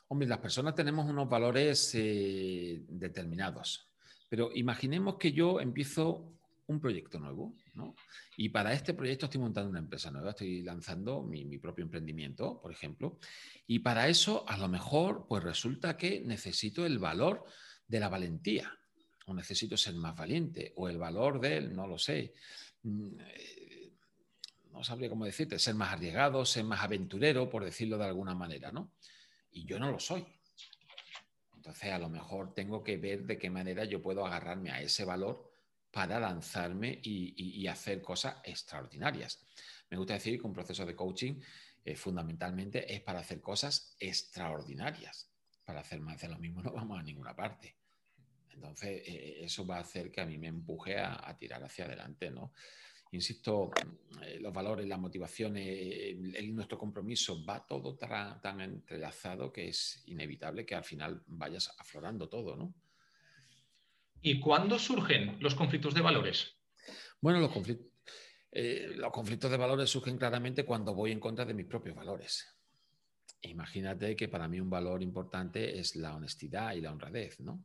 [0.08, 3.90] Hombre, las personas tenemos unos valores eh, determinados,
[4.30, 6.36] pero imaginemos que yo empiezo
[6.68, 7.96] un proyecto nuevo, ¿no?
[8.38, 12.72] Y para este proyecto estoy montando una empresa nueva, estoy lanzando mi, propio emprendimiento, por
[12.72, 13.20] ejemplo,
[13.68, 17.46] y para eso a lo mejor pues resulta que necesito el valor
[17.88, 18.78] de la valentía,
[19.28, 22.34] o necesito ser más valiente, o el valor del, no lo sé,
[22.84, 23.18] mm,
[24.72, 28.72] no sabría cómo decirte, ser más arriesgado, ser más aventurero, por decirlo de alguna manera,
[28.72, 28.92] ¿no?
[29.56, 30.26] Y yo no lo soy.
[31.56, 35.06] Entonces, a lo mejor tengo que ver de qué manera yo puedo agarrarme a ese
[35.06, 35.50] valor
[35.92, 39.44] para lanzarme y, hacer cosas extraordinarias.
[39.90, 41.40] Me gusta decir que un proceso de coaching
[41.86, 45.32] eh, fundamentalmente es para hacer cosas extraordinarias.
[45.64, 47.78] Para hacer más de lo mismo no vamos a ninguna parte.
[48.50, 51.86] Entonces, eh, eso va a hacer que a mí me empuje a, a tirar hacia
[51.86, 52.52] adelante, ¿no?
[53.16, 53.72] Insisto,
[54.22, 56.16] eh, los valores, las motivaciones,
[56.54, 62.56] nuestro compromiso, va todo tan, entrelazado que es inevitable que al final vayas aflorando todo,
[62.56, 62.74] ¿no?
[64.22, 66.56] ¿Y cuándo surgen los conflictos de valores?
[67.22, 67.88] Bueno, los conflictos,
[68.52, 72.48] eh, los conflictos de valores surgen claramente cuando voy en contra de mis propios valores.
[73.42, 77.64] Imagínate que para mí un valor importante es la honestidad y la honradez, ¿no?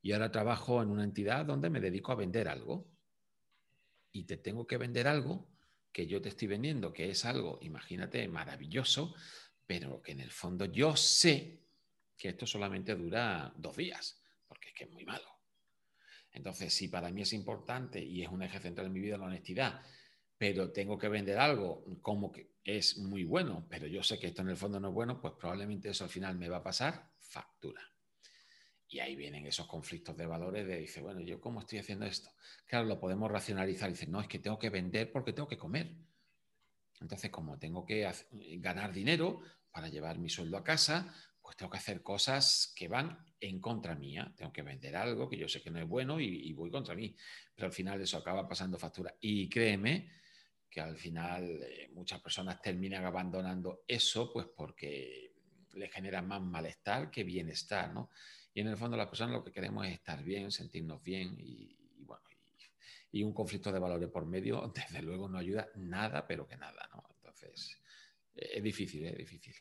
[0.00, 2.86] Y ahora trabajo en una entidad donde me dedico a vender algo
[4.18, 5.48] y te tengo que vender algo
[5.92, 9.14] que yo te estoy vendiendo, que es algo, imagínate, maravilloso,
[9.66, 11.60] pero que en el fondo yo sé
[12.16, 15.28] que esto solamente dura dos días, porque es que es muy malo.
[16.32, 19.26] Entonces, si para mí es importante y es un eje central en mi vida la
[19.26, 19.80] honestidad,
[20.36, 24.42] pero tengo que vender algo como que es muy bueno, pero yo sé que esto
[24.42, 27.12] en el fondo no es bueno, pues probablemente eso al final me va a pasar
[27.20, 27.80] factura.
[28.90, 32.30] Y ahí vienen esos conflictos de valores de, dice, bueno, ¿yo cómo estoy haciendo esto?
[32.66, 33.90] Claro, lo podemos racionalizar.
[33.90, 35.92] Dice, no, es que tengo que vender porque tengo que comer.
[37.00, 38.10] Entonces, como tengo que
[38.60, 43.24] ganar dinero para llevar mi sueldo a casa, pues tengo que hacer cosas que van
[43.40, 44.32] en contra mía.
[44.36, 47.14] Tengo que vender algo que yo sé que no es bueno y, voy contra mí.
[47.54, 49.14] Pero al final eso acaba pasando factura.
[49.20, 50.10] Y créeme
[50.68, 55.32] que al final eh, muchas personas terminan abandonando eso, pues porque
[55.74, 58.10] le genera más malestar que bienestar, ¿no?
[58.54, 61.76] Y en el fondo las personas lo que queremos es estar bien, sentirnos bien y,
[62.00, 62.22] bueno,
[63.12, 66.88] y, un conflicto de valores por medio, desde luego no ayuda nada, pero que nada,
[66.92, 67.04] ¿no?
[67.16, 67.80] Entonces,
[68.34, 69.54] eh, es difícil, es difícil.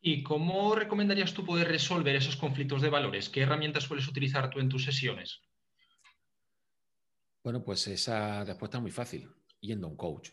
[0.00, 3.30] ¿Y cómo recomendarías tú poder resolver esos conflictos de valores?
[3.30, 5.40] ¿Qué herramientas sueles utilizar tú en tus sesiones?
[7.42, 10.30] Bueno, pues esa respuesta es muy fácil, yendo a un coach.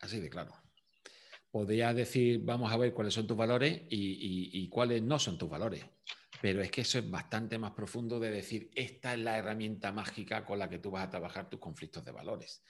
[0.00, 0.59] Así de claro
[1.50, 5.84] podría decir, vamos a ver cuáles son tus valores y, cuáles no son tus valores.
[6.40, 10.44] Pero es que eso es bastante más profundo de decir, esta es la herramienta mágica
[10.44, 12.64] con la que tú vas a trabajar tus conflictos de valores.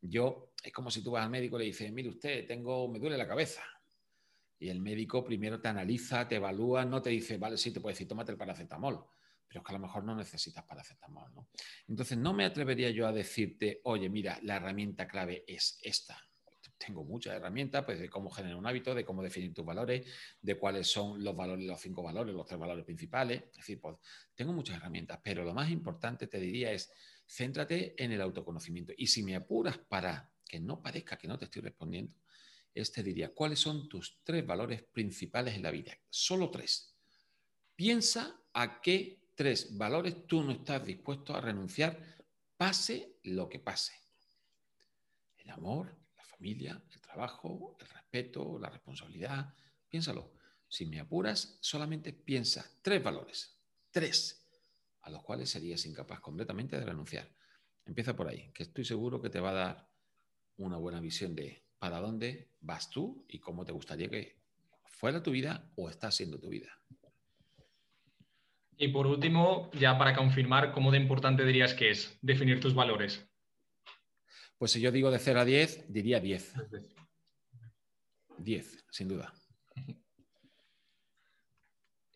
[0.00, 3.00] Yo, es como si tú vas al médico y le dices, mire usted, tengo, me
[3.00, 3.62] duele la cabeza.
[4.60, 7.94] Y el médico primero te analiza, te evalúa, no te dice, vale, sí, te puede
[7.94, 9.04] decir, tómate el paracetamol.
[9.48, 11.32] Pero es que a lo mejor no necesitas paracetamol.
[11.88, 16.27] Entonces, no me atrevería yo a decirte, oye, mira, la herramienta clave es esta
[16.78, 20.06] tengo muchas herramientas, pues de cómo generar un hábito, de cómo definir tus valores,
[20.40, 23.42] de cuáles son los valores, los cinco valores, los tres valores principales.
[23.50, 23.96] Es decir, pues
[24.34, 26.90] tengo muchas herramientas, pero lo más importante te diría es
[27.26, 28.92] céntrate en el autoconocimiento.
[28.96, 32.14] Y si me apuras para que no parezca que no te estoy respondiendo,
[32.72, 35.98] este diría, ¿cuáles son tus tres valores principales en la vida?
[36.08, 36.94] Solo tres.
[37.74, 41.98] Piensa a qué tres valores tú no estás dispuesto a renunciar,
[42.56, 43.94] pase lo que pase.
[45.36, 45.97] El amor,
[46.38, 49.52] familia, el trabajo, el respeto, la responsabilidad.
[49.88, 50.32] Piénsalo.
[50.68, 53.58] Si me apuras, solamente piensa tres valores,
[53.90, 54.46] tres,
[55.02, 57.28] a los cuales serías incapaz completamente de renunciar.
[57.84, 59.88] Empieza por ahí, que estoy seguro que te va a dar
[60.58, 64.36] una buena visión de para dónde vas tú y cómo te gustaría que
[64.84, 66.68] fuera tu vida o está siendo tu vida.
[68.76, 73.27] Y por último, ya para confirmar, ¿cómo de importante dirías que es definir tus valores?
[74.58, 76.54] Pues si yo digo de 0 a 10, diría 10.
[78.38, 79.32] 10, sin duda.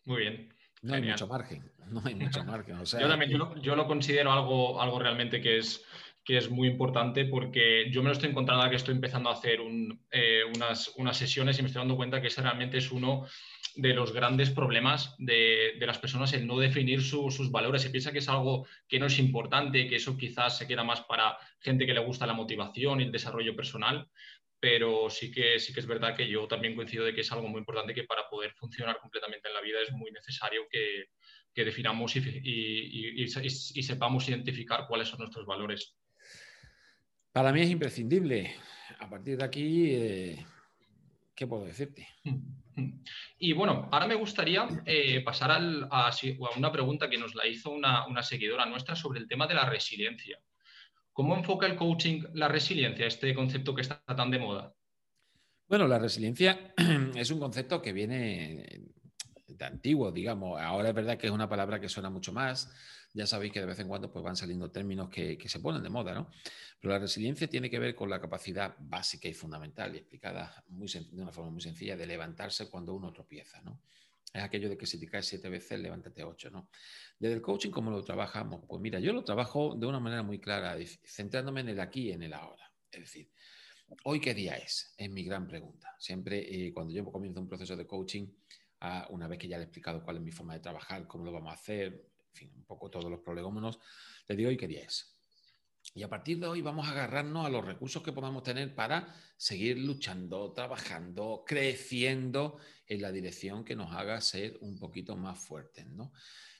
[0.05, 0.53] Muy bien.
[0.81, 1.71] No hay mucho margen.
[1.87, 2.83] No hay mucho margen.
[2.83, 5.85] yo también yo lo, considero algo, algo realmente que es,
[6.25, 9.59] que es muy importante porque yo me lo estoy encontrando que estoy empezando a hacer
[10.11, 13.25] eh, unas, unas, sesiones y me estoy dando cuenta que ese realmente es uno
[13.75, 17.81] de los grandes problemas de, las personas el no definir sus valores.
[17.81, 21.01] Se piensa que es algo que no es importante, que eso quizás se queda más
[21.01, 24.07] para gente que le gusta la motivación y el desarrollo personal,
[24.59, 27.49] pero sí que, sí que es verdad que yo también coincido de que es algo
[27.49, 31.09] muy importante que para poder funcionar completamente en la vida es muy necesario que,
[31.55, 35.95] definamos y, sepamos identificar cuáles son nuestros valores.
[37.31, 38.55] Para mí es imprescindible.
[38.99, 40.45] A partir de aquí, eh,
[41.35, 42.07] ¿qué puedo decirte?
[43.37, 46.11] Y bueno, ahora me gustaría eh, pasar a,
[46.57, 50.39] una pregunta que nos la hizo una, seguidora nuestra sobre el tema de la resiliencia.
[51.11, 54.73] ¿Cómo enfoca el coaching la resiliencia, este concepto que está tan de moda?
[55.67, 56.73] Bueno, la resiliencia
[57.15, 58.65] es un concepto que viene
[59.59, 60.59] antiguo, digamos.
[60.59, 62.73] Ahora es verdad que es una palabra que suena mucho más.
[63.13, 65.89] Ya sabéis que de vez en cuando pues, van saliendo términos que, se ponen de
[65.89, 66.31] moda, ¿no?
[66.81, 70.87] Pero la resiliencia tiene que ver con la capacidad básica y fundamental y explicada muy,
[70.87, 73.79] de una forma muy sencilla de levantarse cuando uno tropieza, ¿no?
[74.33, 76.67] Es aquello de que si te caes siete veces, levántate ocho, ¿no?
[77.19, 78.63] Desde el coaching, ¿cómo lo trabajamos?
[78.67, 82.11] Pues mira, yo lo trabajo de una manera muy clara, centrándome en el aquí y
[82.13, 82.71] en el ahora.
[82.91, 83.29] Es decir,
[84.05, 84.95] ¿hoy qué día es?
[84.97, 85.95] Es mi gran pregunta.
[85.99, 88.25] Siempre eh, cuando yo comienzo un proceso de coaching,
[88.79, 91.25] ah, una vez que ya le he explicado cuál es mi forma de trabajar, cómo
[91.25, 93.79] lo vamos a hacer, en fin, un poco todos los prolegómenos,
[94.27, 95.13] le digo, ¿hoy día es?
[95.95, 99.13] Y a partir de hoy vamos a agarrarnos a los recursos que podamos tener para
[99.37, 102.57] seguir luchando, trabajando, creciendo
[102.87, 106.11] en la dirección que nos haga ser un poquito más fuertes, ¿no?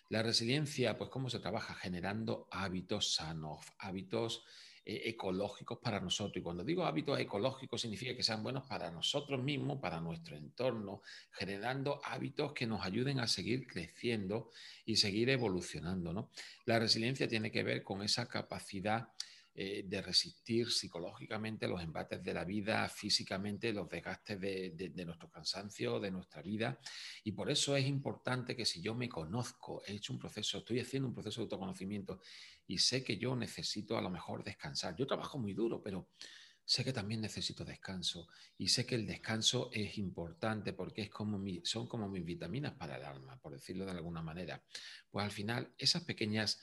[0.09, 4.43] La resiliencia, pues cómo se trabaja generando hábitos sanos, hábitos
[4.85, 6.37] eh, ecológicos para nosotros.
[6.37, 11.01] Y cuando digo hábitos ecológicos significa que sean buenos para nosotros mismos, para nuestro entorno,
[11.31, 14.49] generando hábitos que nos ayuden a seguir creciendo
[14.85, 16.11] y seguir evolucionando.
[16.11, 16.29] ¿no?
[16.65, 19.07] La resiliencia tiene que ver con esa capacidad
[19.55, 25.99] eh, de resistir psicológicamente los embates de la vida, físicamente los desgastes de, nuestro cansancio,
[25.99, 26.79] de nuestra vida.
[27.23, 30.79] Y por eso es importante que si yo me conozco, he hecho un proceso, estoy
[30.79, 32.19] haciendo un proceso de autoconocimiento
[32.65, 34.95] y sé que yo necesito a lo mejor descansar.
[34.95, 36.09] Yo trabajo muy duro, pero
[36.65, 38.27] sé que también necesito descanso
[38.57, 42.97] y sé que el descanso es importante porque es como son como mis vitaminas para
[42.97, 44.63] el alma, por decirlo de alguna manera.
[45.11, 46.59] Pues al final esas pequeñas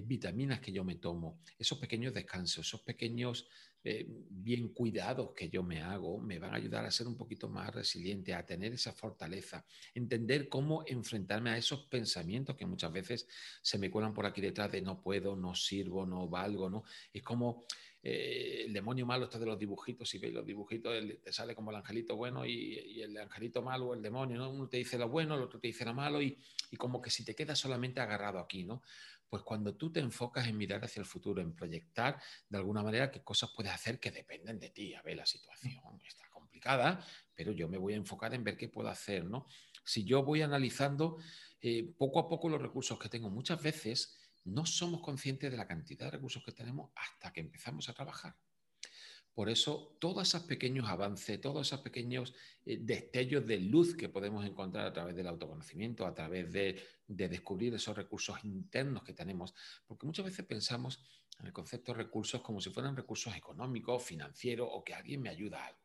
[0.00, 3.46] vitaminas que yo me tomo, esos pequeños descansos, esos pequeños
[3.84, 7.48] eh, bien cuidados que yo me hago, me van a ayudar a ser un poquito
[7.48, 13.26] más resiliente, a tener esa fortaleza, entender cómo enfrentarme a esos pensamientos que muchas veces
[13.60, 16.84] se me cuelan por aquí detrás de no puedo, no sirvo, no valgo, ¿no?
[17.12, 17.64] Es como
[18.04, 21.70] eh, el demonio malo está de los dibujitos, si veis los dibujitos, te sale como
[21.70, 24.50] el angelito bueno y, el angelito malo, el demonio, ¿no?
[24.50, 26.38] Uno te dice lo bueno, el otro te dice lo malo y,
[26.70, 28.82] y como que si te quedas solamente agarrado aquí, ¿no?
[29.32, 32.20] Pues cuando tú te enfocas en mirar hacia el futuro, en proyectar
[32.50, 34.92] de alguna manera qué cosas puedes hacer que dependen de ti.
[34.92, 35.72] A ver, la situación
[36.06, 37.02] está complicada,
[37.34, 39.46] pero yo me voy a enfocar en ver qué puedo hacer, ¿no?
[39.86, 41.16] Si yo voy analizando
[41.62, 45.66] eh, poco a poco los recursos que tengo, muchas veces no somos conscientes de la
[45.66, 48.36] cantidad de recursos que tenemos hasta que empezamos a trabajar.
[49.34, 52.34] Por eso, todos esos pequeños avances, todos esos pequeños
[52.66, 57.74] eh, destellos de luz que podemos encontrar a través del autoconocimiento, a través de, descubrir
[57.74, 59.54] esos recursos internos que tenemos,
[59.86, 61.02] porque muchas veces pensamos
[61.38, 65.28] en el concepto de recursos como si fueran recursos económicos, financieros o que alguien me
[65.28, 65.80] ayuda a algo.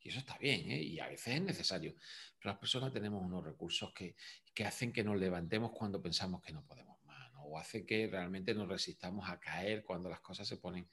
[0.00, 0.82] Y eso está bien, ¿eh?
[0.82, 1.94] y a veces es necesario.
[2.38, 4.16] Pero las personas tenemos unos recursos que,
[4.52, 7.42] que hacen que nos levantemos cuando pensamos que no podemos más, ¿no?
[7.42, 10.88] o hace que realmente nos resistamos a caer cuando las cosas se ponen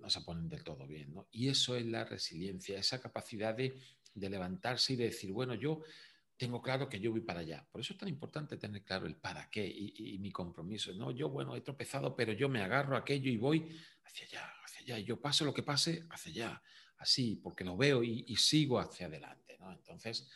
[0.00, 1.12] no se ponen del todo bien.
[1.12, 1.28] ¿no?
[1.30, 3.78] Y eso es la resiliencia, esa capacidad de,
[4.14, 5.82] levantarse y de decir, bueno, yo
[6.36, 7.66] tengo claro que yo voy para allá.
[7.70, 10.92] Por eso es tan importante tener claro el para qué y, mi compromiso.
[10.94, 14.52] No, yo, bueno, he tropezado, pero yo me agarro a aquello y voy hacia allá,
[14.64, 14.98] hacia allá.
[14.98, 16.62] Y yo paso lo que pase hacia allá,
[16.98, 19.56] así, porque lo veo y, y sigo hacia adelante.
[19.58, 19.72] ¿no?
[19.72, 20.28] Entonces,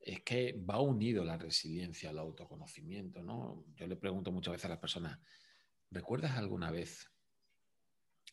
[0.00, 3.22] es que va unido la resiliencia al autoconocimiento.
[3.22, 3.64] ¿no?
[3.76, 5.18] Yo le pregunto muchas veces a las personas,
[5.90, 7.08] ¿recuerdas alguna vez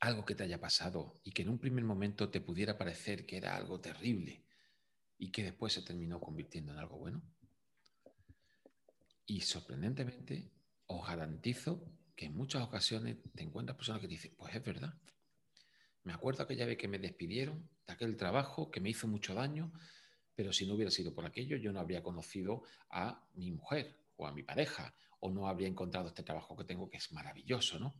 [0.02, 3.38] algo que te haya pasado y que en un primer momento te pudiera parecer que
[3.38, 4.44] era algo terrible
[5.18, 7.22] y que después se terminó convirtiendo en algo bueno?
[9.28, 10.52] Y sorprendentemente,
[10.88, 11.86] os garantizo
[12.16, 14.94] que en muchas ocasiones te encuentras personas que dicen, pues es verdad.
[16.04, 19.72] Me acuerdo aquella vez que me despidieron de aquel trabajo que me hizo mucho daño,
[20.34, 24.26] pero si no hubiera sido por aquello, yo no habría conocido a mi mujer o
[24.26, 27.94] a mi pareja, o no habría encontrado este trabajo que tengo que es maravilloso, ¿no?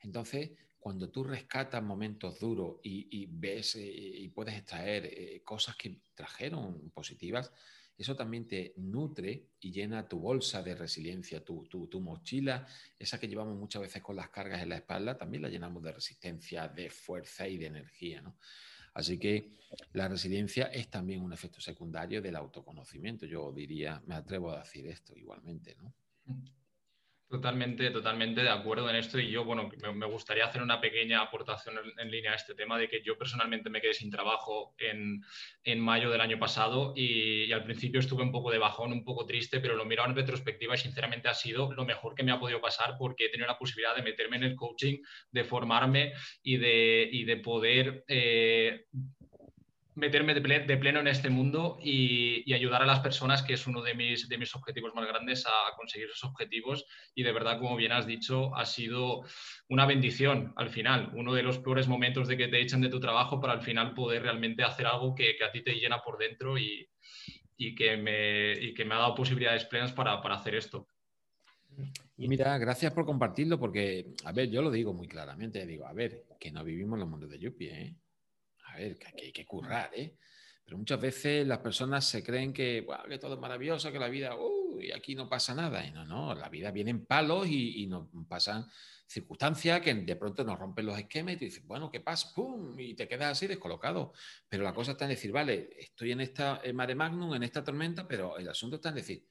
[0.00, 0.52] Entonces,
[0.82, 6.90] cuando tú rescatas momentos duros y, ves eh, y puedes extraer eh, cosas que trajeron
[6.90, 7.52] positivas,
[7.96, 12.66] eso también te nutre y llena tu bolsa de resiliencia, tu, tu, mochila,
[12.98, 15.92] esa que llevamos muchas veces con las cargas en la espalda, también la llenamos de
[15.92, 18.20] resistencia, de fuerza y de energía.
[18.20, 18.36] ¿no?
[18.94, 19.52] Así que
[19.92, 23.24] la resiliencia es también un efecto secundario del autoconocimiento.
[23.24, 25.76] Yo diría, me atrevo a decir esto igualmente.
[25.76, 25.94] ¿no?
[27.32, 31.76] Totalmente, totalmente de acuerdo en esto y yo, bueno, me, gustaría hacer una pequeña aportación
[31.96, 36.10] en, línea a este tema de que yo personalmente me quedé sin trabajo en, mayo
[36.10, 39.76] del año pasado y, al principio estuve un poco de bajón, un poco triste, pero
[39.76, 42.96] lo miro en retrospectiva y sinceramente ha sido lo mejor que me ha podido pasar
[42.98, 44.98] porque he tenido la posibilidad de meterme en el coaching,
[45.30, 46.12] de formarme
[46.42, 48.84] y de, de poder eh,
[49.94, 53.94] meterme de, pleno en este mundo y, ayudar a las personas, que es uno de
[53.94, 56.84] mis, de mis objetivos más grandes, a conseguir esos objetivos.
[57.14, 59.22] Y de verdad, como bien has dicho, ha sido
[59.68, 63.00] una bendición al final, uno de los peores momentos de que te echan de tu
[63.00, 66.58] trabajo para al final poder realmente hacer algo que, a ti te llena por dentro
[66.58, 66.88] y,
[67.56, 70.86] y que me, y que me ha dado posibilidades plenas para, para hacer esto.
[72.16, 76.24] Mira, gracias por compartirlo, porque, a ver, yo lo digo muy claramente, digo, a ver,
[76.38, 77.96] que no vivimos los mundos de Yuppie, ¿eh?
[78.72, 80.16] A ver, que, hay que currar, ¿eh?
[80.64, 84.36] Pero muchas veces las personas se creen que, que todo es maravilloso, que la vida,
[84.36, 85.84] uy, aquí no pasa nada.
[85.84, 88.66] Y no, no, la vida viene en palos y, y nos pasan
[89.06, 92.32] circunstancias que de pronto nos rompen los esquemas y dices, bueno, ¿qué pasa?
[92.34, 92.78] ¡Pum!
[92.78, 94.12] Y te quedas así descolocado.
[94.48, 98.06] Pero la cosa está en decir, vale, estoy en esta mare magnum, en esta tormenta,
[98.08, 99.26] pero el asunto está en decir,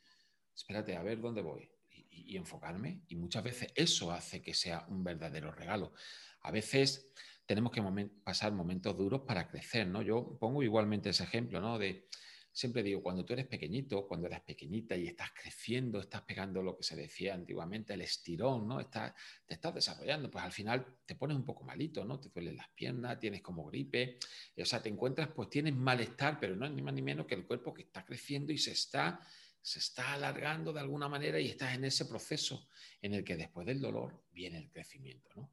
[0.53, 3.01] espérate, a ver dónde voy y, enfocarme.
[3.07, 5.93] Y muchas veces eso hace que sea un verdadero regalo.
[6.41, 7.11] A veces
[7.51, 7.81] tenemos que
[8.23, 10.01] pasar momentos duros para crecer, ¿no?
[10.01, 11.77] Yo pongo igualmente ese ejemplo, ¿no?
[11.77, 12.07] De,
[12.49, 16.77] siempre digo, cuando tú eres pequeñito, cuando eres pequeñita y estás creciendo, estás pegando lo
[16.77, 18.79] que se decía antiguamente, el estirón, ¿no?
[18.79, 19.11] Estás,
[19.45, 22.21] te estás desarrollando, pues al final te pones un poco malito, ¿no?
[22.21, 24.17] Te duelen las piernas, tienes como gripe,
[24.57, 27.35] o sea, te encuentras, pues tienes malestar, pero no es ni más ni menos que
[27.35, 29.19] el cuerpo que está creciendo y se está
[29.63, 32.67] se está alargando de alguna manera y estás en ese proceso
[32.99, 35.29] en el que después del dolor viene el crecimiento.
[35.35, 35.51] ¿no?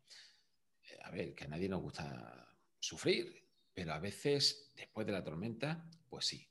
[1.04, 5.88] A ver, que a nadie nos gusta sufrir, pero a veces después de la tormenta,
[6.08, 6.48] pues sí,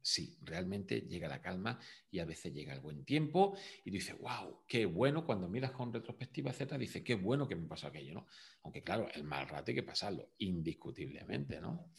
[0.00, 1.78] sí, realmente llega la calma
[2.10, 5.92] y a veces llega el buen tiempo y dices, wow, qué bueno, cuando miras con
[5.92, 8.26] retrospectiva, etcétera, dices, qué bueno que me pasó aquello, ¿no?
[8.62, 11.90] Aunque claro, el mal rato hay que pasarlo, indiscutiblemente, ¿no?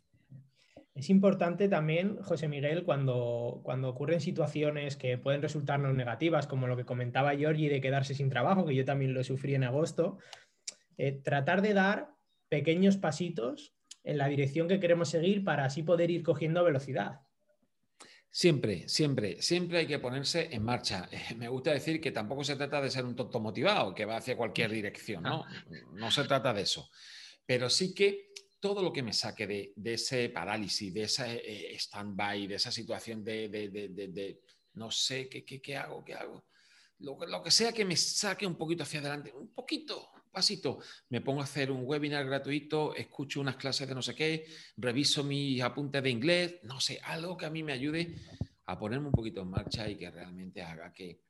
[0.96, 6.76] Es importante también, José Miguel, cuando, cuando ocurren situaciones que pueden resultarnos negativas, como lo
[6.76, 10.18] que comentaba Giorgi de quedarse sin trabajo, que yo también lo sufrí en agosto,
[11.00, 12.14] eh, tratar de dar
[12.50, 13.74] pequeños pasitos
[14.04, 17.22] en la dirección que queremos seguir para así poder ir cogiendo velocidad.
[18.30, 21.10] Siempre, siempre, siempre hay que ponerse en marcha.
[21.38, 24.36] me gusta decir que tampoco se trata de ser un tonto motivado que va hacia
[24.36, 25.45] cualquier dirección, ¿no?
[25.93, 26.89] No se trata de eso.
[27.45, 32.45] Pero sí que todo lo que me saque de, ese parálisis, de ese eh, stand-by,
[32.45, 34.38] de esa situación de,
[34.74, 36.45] no sé qué, qué, hago, qué hago.
[36.97, 40.80] Lo, lo, que sea que me saque un poquito hacia adelante, un poquito, pasito.
[41.10, 44.46] Me pongo a hacer un webinar gratuito, escucho unas clases de no sé qué,
[44.78, 48.16] reviso mis apuntes de inglés, no sé, algo que a mí me ayude
[48.66, 51.22] a ponerme un poquito en marcha y que realmente haga que,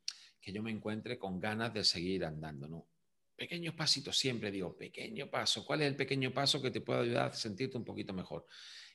[0.42, 2.88] que yo me encuentre con ganas de seguir andando, ¿no?
[3.40, 7.32] pequeños pasitos, siempre digo, pequeño paso, ¿cuál es el pequeño paso que te puede ayudar
[7.32, 8.46] a sentirte un poquito mejor?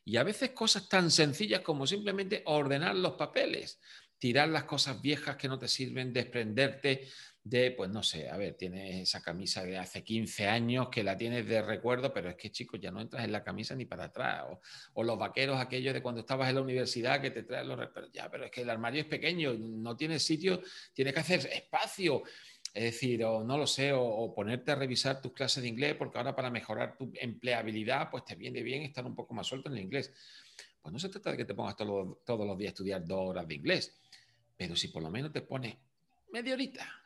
[0.05, 3.81] Y a veces cosas tan sencillas como simplemente ordenar los papeles,
[4.19, 7.09] tirar las cosas viejas que no te sirven, desprenderte
[7.45, 11.15] de, pues no sé, a ver, tienes esa camisa de hace 15 años que la
[11.15, 14.05] tienes de recuerdo, pero es que chicos, ya no entras en la camisa ni para
[14.05, 14.47] atrás,
[14.95, 17.79] o, los vaqueros aquellos de cuando estabas en la universidad que te traen los,
[18.15, 20.63] ya, pero es que el armario es pequeño, no tienes sitio,
[20.95, 22.23] tienes que hacer espacio.
[22.73, 26.19] Es decir, o no lo sé, o, ponerte a revisar tus clases de inglés, porque
[26.19, 29.77] ahora para mejorar tu empleabilidad, pues te viene bien estar un poco más suelto en
[29.77, 30.13] el inglés.
[30.83, 33.47] Pues no se trata de que te pongas todos los días a estudiar dos horas
[33.47, 33.95] de inglés,
[34.57, 35.77] pero si por lo menos te pones
[36.33, 37.04] media horita,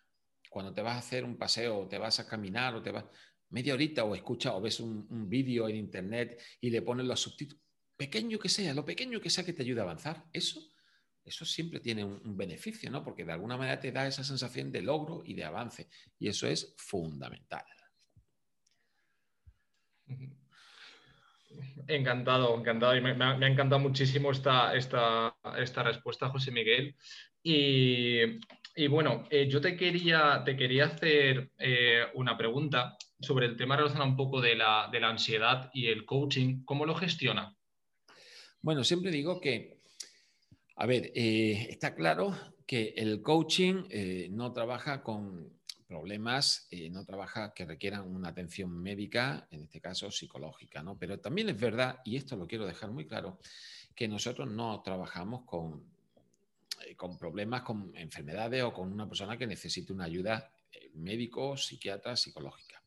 [0.48, 3.04] cuando te vas a hacer un paseo, o te vas a caminar, o te vas
[3.50, 7.20] media horita, o escuchas o ves un, un vídeo en internet y le pones los
[7.20, 7.62] subtítulos,
[7.96, 10.60] pequeño que sea, lo pequeño que sea que te ayude a avanzar, eso
[11.28, 13.04] eso siempre tiene un, beneficio, ¿no?
[13.04, 15.88] Porque de alguna manera te da esa sensación de logro y de avance.
[16.18, 17.64] Y eso es fundamental.
[21.86, 22.96] Encantado, encantado.
[22.96, 26.96] Y me, ha, encantado muchísimo esta, esta, esta, respuesta, José Miguel.
[27.50, 33.74] Y, bueno, eh, yo te quería, te quería hacer eh, una pregunta sobre el tema
[33.74, 36.62] relacionado un poco de la, de la ansiedad y el coaching.
[36.66, 37.56] ¿Cómo lo gestiona?
[38.60, 39.78] Bueno, siempre digo que
[40.76, 42.36] a ver, eh, está claro
[42.66, 43.84] que el coaching
[44.30, 50.82] no trabaja con problemas, no trabaja que requieran una atención médica, en este caso psicológica,
[50.82, 50.98] ¿no?
[50.98, 53.38] Pero también es verdad, y esto lo quiero dejar muy claro,
[53.96, 55.97] que nosotros no trabajamos con,
[56.96, 60.52] con problemas, con enfermedades o con una persona que necesite una ayuda
[60.94, 62.82] médico, psiquiatra, psicológica.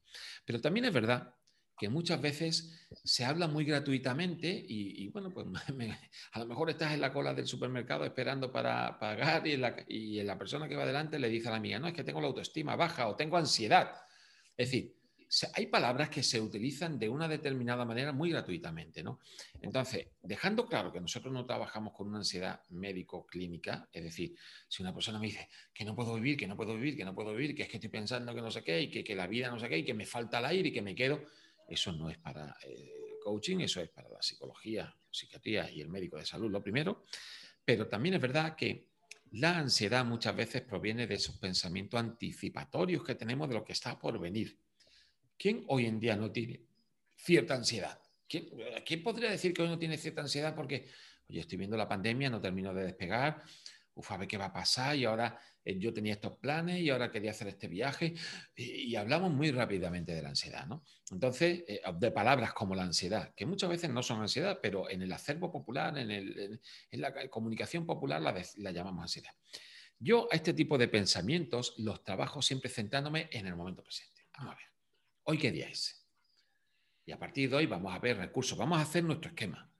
[0.45, 1.35] Pero también es verdad
[1.77, 5.47] que muchas veces se habla muy gratuitamente y, bueno, pues
[6.33, 10.21] a lo mejor estás en la cola del supermercado esperando para pagar y la, y
[10.21, 12.27] la persona que va adelante le dice a la amiga, no, es que tengo la
[12.27, 13.93] autoestima baja o tengo ansiedad.
[14.55, 14.95] Es decir,
[15.53, 19.19] hay palabras que se utilizan de una determinada manera muy gratuitamente, ¿no?
[19.61, 24.35] Entonces, dejando claro que nosotros no trabajamos con una ansiedad médico-clínica, es decir,
[24.67, 27.15] si una persona me dice que no puedo vivir, que no puedo vivir, que no
[27.15, 29.27] puedo vivir, que es que estoy pensando que no sé qué y que, que la
[29.27, 31.23] vida no sé qué y que me falta el aire y que me quedo,
[31.67, 36.17] eso no es para eh, coaching, eso es para la psicología, psiquiatría y el médico
[36.17, 37.05] de salud, lo primero.
[37.63, 38.89] Pero también es verdad que
[39.31, 43.97] la ansiedad muchas veces proviene de esos pensamientos anticipatorios que tenemos de lo que está
[43.97, 44.59] por venir.
[45.41, 46.61] ¿Quién hoy en día no tiene
[47.15, 47.99] cierta ansiedad?
[48.27, 50.87] ¿quién, podría decir que hoy no tiene cierta ansiedad porque,
[51.27, 53.41] estoy viendo la pandemia, no termino de despegar,
[53.95, 56.91] uf, a ver qué va a pasar y ahora eh, yo tenía estos planes y
[56.91, 58.13] ahora quería hacer este viaje
[58.55, 60.83] y, hablamos muy rápidamente de la ansiedad, ¿no?
[61.09, 65.01] Entonces, eh, de palabras como la ansiedad, que muchas veces no son ansiedad, pero en
[65.01, 66.61] el acervo popular, en,
[66.91, 69.31] la comunicación popular la, la llamamos ansiedad.
[69.97, 74.27] Yo a este tipo de pensamientos los trabajo siempre centrándome en el momento presente.
[74.37, 74.70] Vamos a ver,
[75.31, 76.05] ¿hoy qué día es?
[77.05, 79.71] Y a partir de hoy vamos a ver recursos, vamos a hacer nuestro esquema,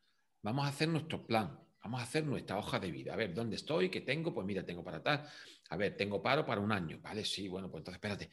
[0.41, 3.11] vamos a hacer nuestro plan, vamos a hacer nuestra hoja de vida.
[3.11, 3.89] A ver, ¿dónde estoy?
[3.89, 4.33] ¿Qué tengo?
[4.33, 5.27] Pues mira, tengo para tal.
[5.69, 6.99] A ver, tengo paro para un año.
[7.01, 8.29] Vale, sí, bueno, pues entonces espérate.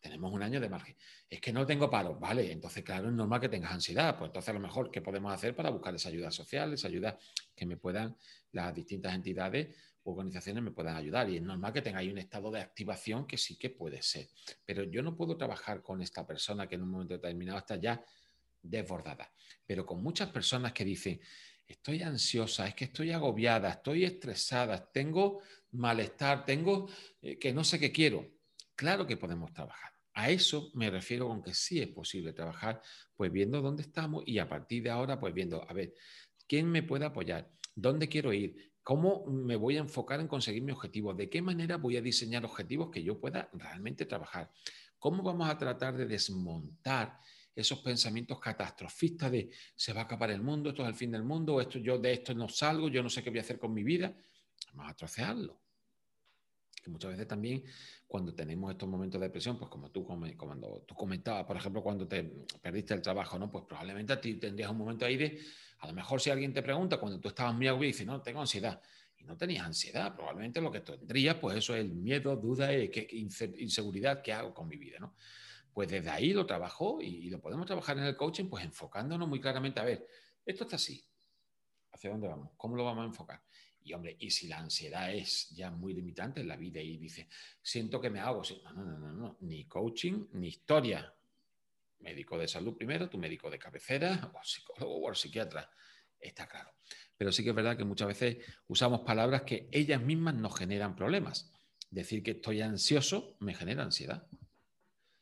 [0.00, 0.96] tenemos un año de margen.
[1.28, 2.14] Es que no tengo paro.
[2.20, 4.16] Vale, entonces claro, es normal que tengas ansiedad.
[4.16, 7.18] Pues entonces a lo mejor, ¿qué podemos hacer para buscar esa ayuda social, esa ayuda
[7.56, 8.16] que me puedan
[8.52, 9.74] las distintas entidades
[10.04, 11.28] organizaciones me puedan ayudar?
[11.30, 14.28] Y es normal que tengáis un estado de activación que sí que puede ser.
[14.64, 18.04] Pero yo no puedo trabajar con esta persona que en un momento determinado está ya
[18.62, 19.32] desbordada.
[19.66, 21.20] Pero con muchas personas que dicen,
[21.66, 25.40] estoy ansiosa, es que estoy agobiada, estoy estresada, tengo
[25.72, 26.88] malestar, tengo
[27.20, 28.26] eh, que no sé qué quiero.
[28.74, 29.92] Claro que podemos trabajar.
[30.14, 32.80] A eso me refiero con que sí es posible trabajar,
[33.16, 35.92] pues viendo dónde estamos y a partir de ahora, pues viendo, a ver,
[36.46, 37.50] ¿quién me puede apoyar?
[37.74, 38.73] ¿Dónde quiero ir?
[38.84, 41.14] ¿Cómo me voy a enfocar en conseguir mi objetivo?
[41.14, 44.50] ¿De qué manera voy a diseñar objetivos que yo pueda realmente trabajar?
[44.98, 47.18] ¿Cómo vamos a tratar de desmontar
[47.56, 51.24] esos pensamientos catastrofistas de se va a acabar el mundo, esto es el fin del
[51.24, 53.72] mundo, esto, yo de esto no salgo, yo no sé qué voy a hacer con
[53.72, 54.14] mi vida.
[54.74, 55.60] Vamos a trocearlo.
[56.82, 57.64] Que muchas veces también
[58.06, 62.06] cuando tenemos estos momentos de depresión, pues como tú, cuando tú comentabas, por ejemplo, cuando
[62.06, 62.24] te
[62.60, 63.50] perdiste el trabajo, ¿no?
[63.50, 65.40] Pues probablemente a ti tendrías un momento ahí de,
[65.78, 68.20] a lo mejor si alguien te pregunta cuando tú estabas muy agobiado y dices, no,
[68.22, 68.80] tengo ansiedad,
[69.18, 72.90] y no tenías ansiedad, probablemente lo que tendrías, pues eso es el miedo, duda, y
[73.58, 75.14] inseguridad que hago con mi vida, ¿no?
[75.72, 79.40] Pues desde ahí lo trabajo y, lo podemos trabajar en el coaching, pues enfocándonos muy
[79.40, 80.06] claramente a ver,
[80.46, 81.04] esto está así,
[81.90, 82.50] ¿hacia dónde vamos?
[82.56, 83.42] ¿Cómo lo vamos a enfocar?
[83.82, 87.28] Y hombre, y si la ansiedad es ya muy limitante en la vida y dice,
[87.60, 88.42] siento que me hago,
[88.74, 91.12] no, no, no, no, ni coaching, ni historia.
[92.04, 95.68] Médico de salud primero, tu médico de cabecera, o psicólogo o psiquiatra,
[96.20, 96.70] está claro.
[97.16, 98.36] Pero sí que es verdad que muchas veces
[98.68, 101.50] usamos palabras que ellas mismas nos generan problemas.
[101.90, 104.26] Decir que estoy ansioso me genera ansiedad.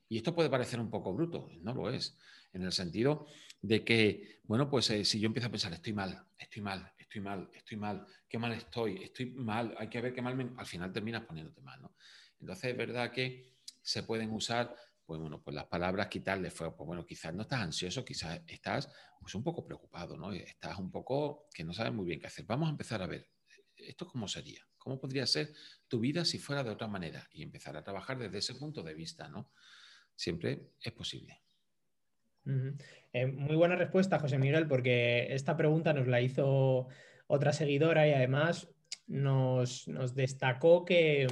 [0.09, 2.18] Y esto puede parecer un poco bruto, no lo es,
[2.53, 3.26] en el sentido
[3.62, 7.20] de que, bueno, pues eh, si yo empiezo a pensar, estoy mal, estoy mal, estoy
[7.20, 10.51] mal, estoy mal, qué mal estoy, estoy mal, hay que ver qué mal me...
[10.57, 11.95] Al final terminas poniéndote mal, ¿no?
[12.41, 13.53] Entonces es verdad que
[13.83, 14.74] se pueden usar,
[15.05, 18.89] pues bueno, pues las palabras quitarle fue, pues bueno, quizás no estás ansioso, quizás estás
[19.21, 20.33] pues un poco preocupado, ¿no?
[20.33, 22.45] Estás un poco que no sabes muy bien qué hacer.
[22.47, 23.29] Vamos a empezar a ver,
[23.77, 24.67] ¿esto cómo sería?
[24.79, 25.53] ¿Cómo podría ser
[25.89, 27.29] tu vida si fuera de otra manera?
[27.33, 29.51] Y empezar a trabajar desde ese punto de vista, ¿no?
[30.17, 31.41] siempre es posible.
[33.13, 36.89] Eh, muy buena respuesta, José Miguel, porque esta pregunta nos la hizo
[37.27, 38.69] otra seguidora y además
[39.07, 41.27] nos, destacó que,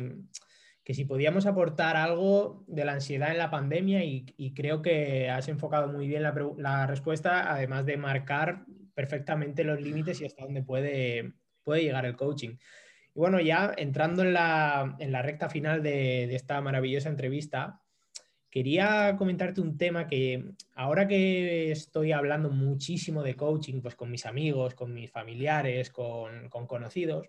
[0.86, 5.88] si podíamos aportar algo de la ansiedad en la pandemia y, creo que has enfocado
[5.88, 8.64] muy bien la, respuesta, además de marcar
[8.94, 12.56] perfectamente los límites y hasta dónde puede, puede llegar el coaching.
[13.14, 17.80] Y bueno, ya entrando en la, recta final de esta maravillosa entrevista,
[18.50, 24.26] Quería comentarte un tema que ahora que estoy hablando muchísimo de coaching, pues con mis
[24.26, 27.28] amigos, con mis familiares, con, conocidos,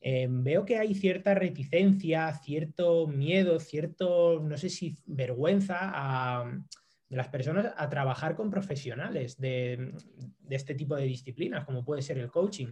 [0.00, 6.44] eh, veo que hay cierta reticencia, cierto miedo, cierto, no sé si vergüenza
[7.08, 9.92] de las personas a trabajar con profesionales de,
[10.48, 12.68] este tipo de disciplinas, como puede ser el coaching.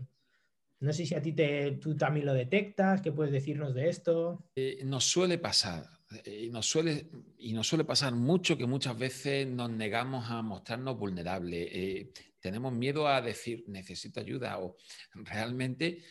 [0.80, 4.50] No sé si a ti te, tú también lo detectas, ¿qué puedes decirnos de esto?
[4.54, 9.46] Eh, nos suele pasar eh, nos, suele, y nos suele pasar mucho que muchas veces
[9.46, 11.68] nos negamos a mostrarnos vulnerables.
[11.70, 14.76] Eh, tenemos miedo a decir, necesito ayuda o
[15.12, 16.02] realmente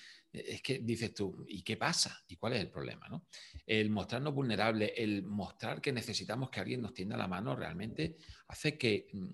[0.46, 2.24] es que dices tú, ¿y qué pasa?
[2.28, 3.08] ¿Y cuál es el problema?
[3.10, 3.28] ¿no?
[3.66, 8.18] El mostrarnos vulnerables, el mostrar que necesitamos que alguien nos tienda la mano realmente
[8.48, 9.28] hace que, mm,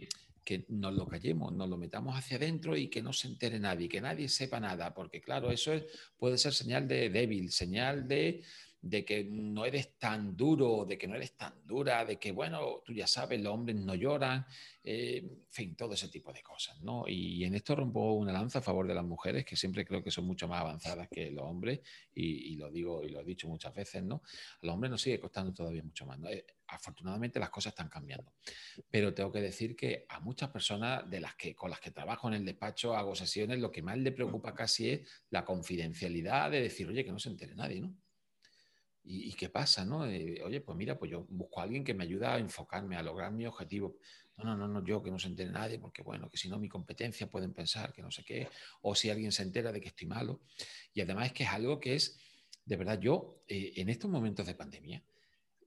[0.43, 3.87] que nos lo callemos, nos lo metamos hacia adentro y que no se entere nadie,
[3.87, 5.85] que nadie sepa nada, porque claro, eso es,
[6.17, 8.43] puede ser señal de débil, señal de
[8.83, 12.81] de que no eres tan duro, de que no eres tan dura, de que, bueno,
[12.85, 14.45] tú ya sabes, los hombres no lloran,
[14.83, 17.05] eh, en fin, todo ese tipo de cosas, ¿no?
[17.07, 20.11] Y, en esto rompo una lanza a favor de las mujeres, que siempre creo que
[20.11, 21.79] son mucho más avanzadas que los hombres,
[22.13, 24.21] y, lo digo y lo he dicho muchas veces, ¿no?
[24.61, 26.27] A los hombres nos sigue costando todavía mucho más, ¿no?
[26.27, 28.33] Eh, afortunadamente las cosas están cambiando,
[28.91, 32.27] pero tengo que decir que a muchas personas de las que, con las que trabajo
[32.27, 36.61] en el despacho, hago sesiones, lo que más le preocupa casi es la confidencialidad de
[36.61, 37.95] decir, oye, que no se entere nadie, ¿no?
[39.05, 39.83] ¿Y, qué pasa?
[39.83, 40.05] ¿no?
[40.05, 43.03] Eh, oye, pues mira, pues yo busco a alguien que me ayude a enfocarme, a
[43.03, 43.97] lograr mi objetivo.
[44.37, 46.57] No, no, no, no, yo que no se entere nadie, porque bueno, que si no
[46.57, 48.47] mi competencia pueden pensar que no sé qué,
[48.81, 50.41] o si alguien se entera de que estoy malo.
[50.93, 52.17] Y además es que es algo que es,
[52.65, 55.03] de verdad, yo eh, en estos momentos de pandemia,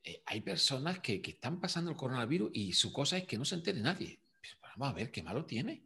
[0.03, 3.57] eh, hay personas que, están pasando el coronavirus y su cosa es que no se
[3.57, 4.18] entere nadie.
[4.41, 5.82] Pues vamos a ver qué malo tiene.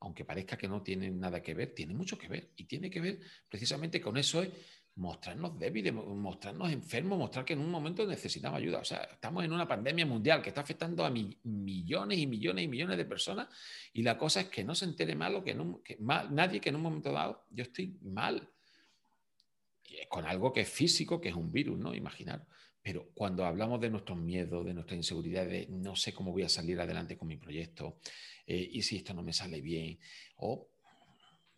[0.00, 2.50] Aunque parezca que no tiene nada que ver, tiene mucho que ver.
[2.56, 4.50] Y tiene que ver precisamente con eso es
[4.98, 8.80] mostrarnos débiles, mostrarnos enfermos, mostrar que en un momento necesitamos ayuda.
[8.80, 12.68] O sea, estamos en una pandemia mundial que está afectando a millones y millones y
[12.68, 13.48] millones de personas
[13.92, 15.56] y la cosa es que no se entere malo, que,
[16.30, 18.50] nadie que en un momento dado yo estoy mal.
[20.10, 21.94] Con algo que es físico, que es un virus, ¿no?
[21.94, 22.46] Imaginar.
[22.82, 26.48] Pero cuando hablamos de nuestros miedos, de nuestra inseguridad, de no sé cómo voy a
[26.48, 27.98] salir adelante con mi proyecto,
[28.46, 29.98] eh, y si esto no me sale bien,
[30.36, 30.68] o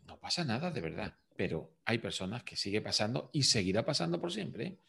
[0.07, 4.31] no pasa nada de verdad pero hay personas que sigue pasando y seguirá pasando por
[4.31, 4.81] siempre.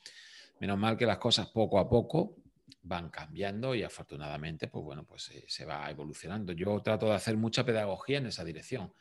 [0.60, 2.36] Menos mal que las cosas poco a poco
[2.82, 6.52] van cambiando y afortunadamente, pues bueno, pues eh, se va evolucionando.
[6.52, 8.94] Yo trato de hacer mucha pedagogía en esa dirección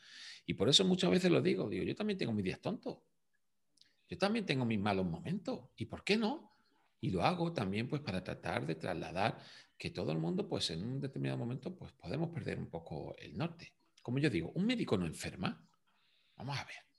[0.46, 2.98] y por eso muchas veces lo digo, digo, yo también tengo mis días tontos,
[4.08, 6.52] yo también tengo mis malos momentos y ¿por qué no?
[7.00, 9.38] Y lo hago también pues para tratar de trasladar
[9.76, 13.36] que todo el mundo pues en un determinado momento pues podemos perder un poco el
[13.36, 13.72] norte.
[14.02, 15.60] Como yo digo, un médico no enferma.
[16.36, 16.89] Vamos a ver.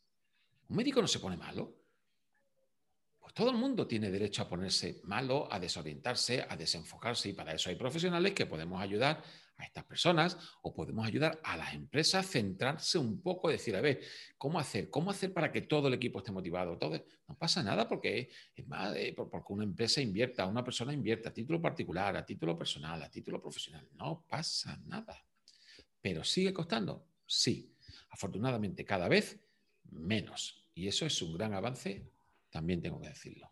[0.71, 1.81] ¿Un médico no se pone malo?
[3.19, 7.53] Pues todo el mundo tiene derecho a ponerse malo, a desorientarse, a desenfocarse y para
[7.53, 9.21] eso hay profesionales que podemos ayudar
[9.57, 13.81] a estas personas o podemos ayudar a las empresas a centrarse un poco, decir, a
[13.81, 13.99] ver,
[14.37, 14.89] ¿cómo hacer?
[14.89, 16.77] ¿Cómo hacer para que todo el equipo esté motivado?
[16.77, 21.27] Todo, no pasa nada porque es más, eh, porque una empresa invierta, una persona invierta
[21.27, 23.89] a título particular, a título personal, a título profesional.
[23.95, 25.21] No pasa nada.
[25.99, 27.75] Pero sigue costando, sí.
[28.09, 29.37] Afortunadamente, cada vez
[29.91, 30.60] menos.
[30.81, 32.09] Y eso es un gran avance,
[32.49, 33.51] también tengo que decirlo.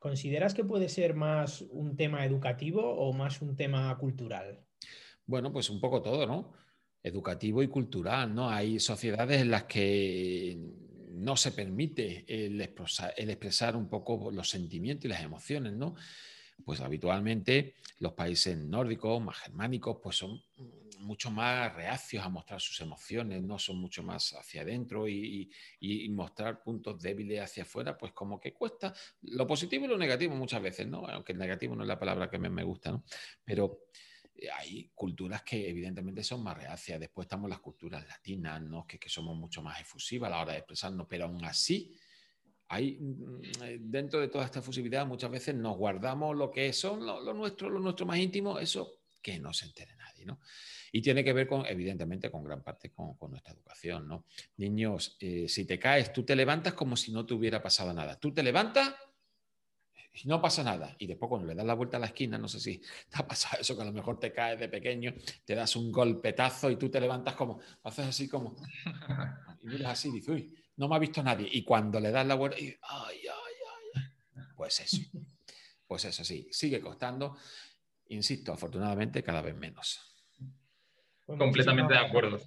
[0.00, 4.60] ¿Consideras que puede ser más un tema educativo o más un tema cultural?
[5.24, 6.52] Bueno, pues un poco todo, ¿no?
[7.00, 8.50] Educativo y cultural, ¿no?
[8.50, 10.58] Hay sociedades en las que
[11.12, 15.94] no se permite el expresar, el expresar un poco los sentimientos y las emociones, ¿no?
[16.64, 20.42] Pues habitualmente los países nórdicos, más germánicos, pues son
[20.98, 25.50] mucho más reacios a mostrar sus emociones, no son mucho más hacia adentro y,
[26.10, 30.62] mostrar puntos débiles hacia afuera, pues como que cuesta lo positivo y lo negativo muchas
[30.62, 31.06] veces, ¿no?
[31.06, 33.04] Aunque el negativo no es la palabra que me, me gusta, ¿no?
[33.44, 33.88] Pero
[34.38, 37.00] eh, hay culturas que evidentemente son más reacias.
[37.00, 38.86] Después estamos las culturas latinas, ¿no?
[38.86, 41.94] que, somos mucho más efusivas a la hora de expresarnos, pero aún así
[42.68, 47.06] hay mm, eh, dentro de toda esta efusividad muchas veces nos guardamos lo que son
[47.06, 49.95] lo, lo nuestro, lo nuestro más íntimo, eso que no se entere nadie,
[50.26, 50.40] ¿no?
[50.92, 54.24] Y tiene que ver con, evidentemente, con gran parte con, nuestra educación, ¿no?
[54.56, 58.18] Niños, eh, si te caes, tú te levantas como si no te hubiera pasado nada.
[58.18, 58.94] Tú te levantas
[60.22, 60.94] y no pasa nada.
[60.98, 63.26] Y después cuando le das la vuelta a la esquina, no sé si te ha
[63.26, 65.14] pasado eso, que a lo mejor te caes de pequeño,
[65.44, 68.56] te das un golpetazo y tú te levantas como, haces así como,
[69.62, 71.48] y miras así y dices, uy, no me ha visto nadie.
[71.52, 73.54] Y cuando le das la vuelta, y, ay, ay,
[73.94, 74.02] ay,
[74.56, 75.02] pues eso,
[75.86, 77.36] pues eso sí, sigue costando.
[78.08, 80.15] Insisto, afortunadamente cada vez menos.
[81.26, 82.40] Completamente de acuerdo.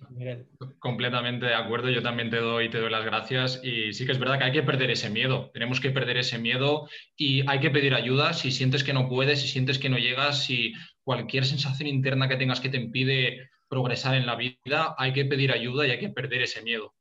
[0.80, 1.90] Completamente de acuerdo.
[1.90, 3.60] Yo también te doy, te doy las gracias.
[3.62, 5.52] Y sí que es verdad que hay que perder ese miedo.
[5.54, 9.42] Tenemos que perder ese miedo y hay que pedir ayuda si sientes que no puedes,
[9.42, 10.74] si sientes que no llegas, si
[11.04, 15.52] cualquier sensación interna que tengas que te impide progresar en la vida, hay que pedir
[15.52, 16.94] ayuda y hay que perder ese miedo.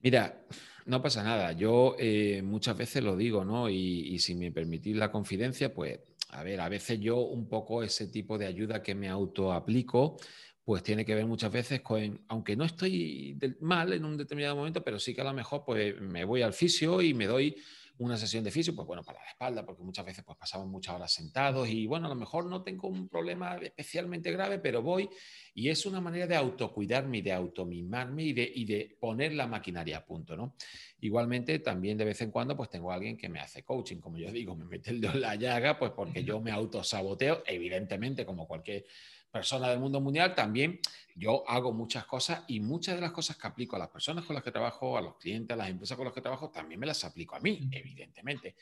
[0.00, 0.44] Mira,
[0.86, 1.52] no pasa nada.
[1.52, 3.68] Yo eh, muchas veces lo digo, ¿no?
[3.68, 8.06] Y, si me permitís la confidencia, pues a ver, a veces yo un poco ese
[8.08, 10.16] tipo de ayuda que me autoaplico,
[10.64, 14.82] pues tiene que ver muchas veces con, aunque no estoy mal en un determinado momento,
[14.82, 17.56] pero sí que a lo mejor pues me voy al fisio y me doy
[18.04, 20.94] una sesión de fisio, pues bueno, para la espalda, porque muchas veces pues pasamos muchas
[20.94, 25.08] horas sentados y bueno, a lo mejor no tengo un problema especialmente grave, pero voy
[25.54, 29.46] y es una manera de autocuidarme y de automimarme y de, y de poner la
[29.46, 30.54] maquinaria a punto, ¿no?
[31.00, 34.18] Igualmente, también de vez en cuando pues tengo a alguien que me hace coaching, como
[34.18, 38.24] yo digo, me mete el dedo en la llaga, pues porque yo me autosaboteo, evidentemente,
[38.24, 38.84] como cualquier
[39.32, 40.78] persona del mundo mundial, también
[41.16, 44.34] yo hago muchas cosas y muchas de las cosas que aplico a las personas con
[44.34, 46.86] las que trabajo, a los clientes, a las empresas con las que trabajo, también me
[46.86, 48.54] las aplico a mí, evidentemente.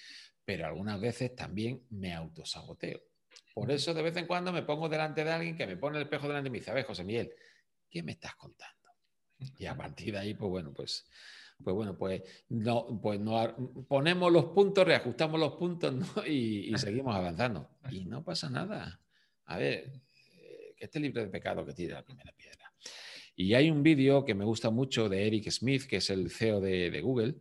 [0.45, 3.01] Pero algunas veces también me autosaboteo.
[3.53, 6.05] Por eso de vez en cuando me pongo delante de alguien que me pone el
[6.05, 7.33] espejo delante y me dice, a ver, José Miguel,
[7.91, 8.89] ¿qué me estás contando?
[9.59, 11.07] Y a partir de ahí, pues bueno, pues,
[11.63, 15.95] pues bueno, pues no, pues no ponemos los puntos, reajustamos los puntos
[16.27, 17.71] y, y seguimos avanzando.
[17.91, 19.01] Y no pasa nada.
[19.47, 20.01] A ver,
[20.81, 22.73] que esté libre de pecado que tire la primera piedra.
[23.37, 26.59] Y hay un vídeo que me gusta mucho de Eric Smith, que es el CEO
[26.61, 27.37] de, Google,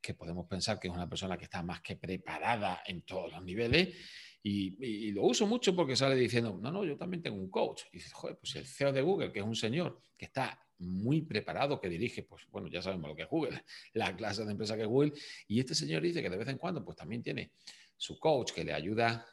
[0.00, 3.44] que podemos pensar que es una persona que está más que preparada en todos los
[3.44, 3.94] niveles.
[4.42, 7.82] Y, lo uso mucho porque sale diciendo, no, no, yo también tengo un coach.
[7.92, 11.20] Y dices, joder, pues el CEO de Google, que es un señor que está muy
[11.20, 13.62] preparado, que dirige, pues bueno, ya sabemos lo que es Google,
[13.92, 15.12] la clase de empresa que es Google,
[15.46, 17.52] y este señor dice que de vez en cuando, pues también tiene
[17.96, 19.24] su coach que le ayuda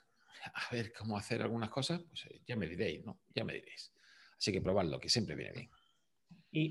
[0.54, 3.20] a ver cómo hacer algunas cosas, pues eh, ya me diréis, ¿no?
[3.34, 3.94] Ya me diréis.
[4.38, 5.70] Así que probadlo, que siempre viene bien.
[6.52, 6.70] Y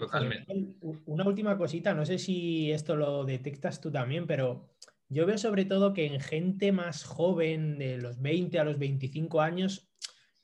[1.06, 4.74] una última cosita, no sé si esto lo detectas tú también, pero
[5.08, 9.40] yo veo sobre todo que en gente más joven, de los 20 a los 25
[9.40, 9.88] años,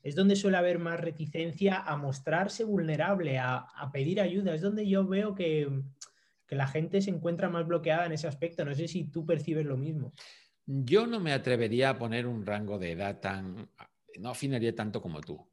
[0.01, 4.53] es donde suele haber más reticencia a mostrarse vulnerable, a, pedir ayuda.
[4.53, 5.67] Es donde yo veo que,
[6.47, 8.63] que, la gente se encuentra más bloqueada en ese aspecto.
[8.63, 10.13] No sé si tú percibes lo mismo.
[10.65, 13.69] Yo no me atrevería a poner un rango de edad tan...
[14.19, 15.45] No afinaría tanto como tú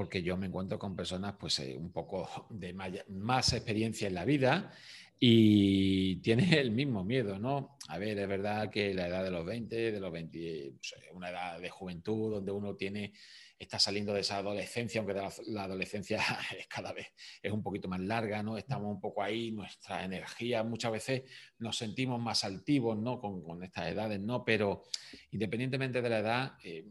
[0.00, 4.24] porque yo me encuentro con personas pues eh, un poco de más experiencia en la
[4.24, 4.72] vida
[5.18, 7.76] y tiene el mismo miedo, ¿no?
[7.88, 11.28] A ver, es verdad que la edad de los 20, de los 20, pues, una
[11.28, 13.12] edad de juventud donde uno tiene,
[13.60, 16.18] está saliendo de esa adolescencia, aunque la, adolescencia
[16.58, 17.08] es cada vez
[17.42, 18.56] es un poquito más larga, ¿no?
[18.56, 21.22] Estamos un poco ahí, nuestra energía, muchas veces
[21.58, 23.20] nos sentimos más altivos, ¿no?
[23.20, 24.44] Con, estas edades, ¿no?
[24.44, 24.84] Pero
[25.30, 26.86] independientemente de la edad, eh,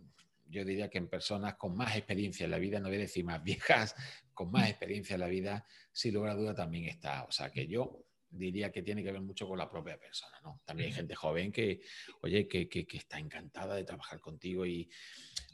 [0.48, 3.26] yo diría que en personas con más experiencia en la vida, no voy a decir
[3.26, 3.96] más viejas,
[4.36, 7.24] con más experiencia en la vida, sin lugar a duda también está.
[7.24, 10.62] O sea que yo diría que tiene que ver mucho con la propia persona, ¿no?
[10.66, 11.82] También hay gente joven que,
[12.22, 14.90] oye, que, que, está encantada de trabajar contigo y,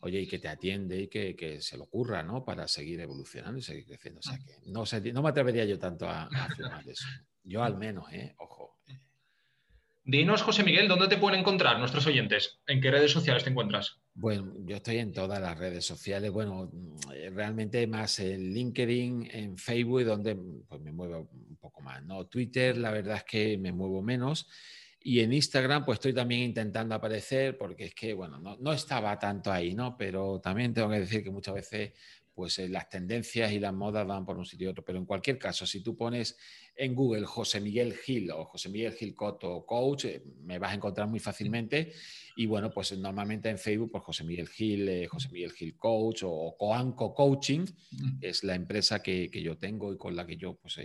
[0.01, 2.43] oye, y que te atiende y que, se lo ocurra, ¿no?
[2.43, 4.19] Para seguir evolucionando y seguir creciendo.
[4.19, 7.07] O sea que no, sé, no me atrevería yo tanto a, a afirmar eso.
[7.43, 8.35] Yo al menos, ¿eh?
[8.37, 8.79] Ojo.
[10.03, 12.59] Dinos, José Miguel, ¿dónde te pueden encontrar nuestros oyentes?
[12.67, 13.99] ¿En qué redes sociales te encuentras?
[14.17, 16.71] Bueno, yo estoy en todas las redes sociales, bueno,
[17.33, 22.25] realmente más en LinkedIn, en Facebook, donde pues, me muevo un poco más, ¿no?
[22.25, 24.47] Twitter, la verdad es que me muevo menos.
[25.01, 29.19] Y en Instagram, pues estoy también intentando aparecer, porque es que, bueno, no, no estaba
[29.19, 29.97] tanto ahí, ¿no?
[29.97, 31.91] Pero también tengo que decir que muchas veces
[32.35, 34.83] pues eh, las tendencias y las modas van por un sitio y otro.
[34.83, 36.37] Pero en cualquier caso, si tú pones
[36.75, 40.75] en Google José Miguel Gil o José Miguel Gil Coto Coach, eh, me vas a
[40.75, 41.93] encontrar muy fácilmente.
[42.35, 46.23] Y bueno, pues normalmente en Facebook, pues José Miguel Gil, eh, José Miguel Gil Coach
[46.25, 47.65] o Coanco Coaching,
[48.19, 50.79] es la empresa que, yo tengo y con la que yo pues,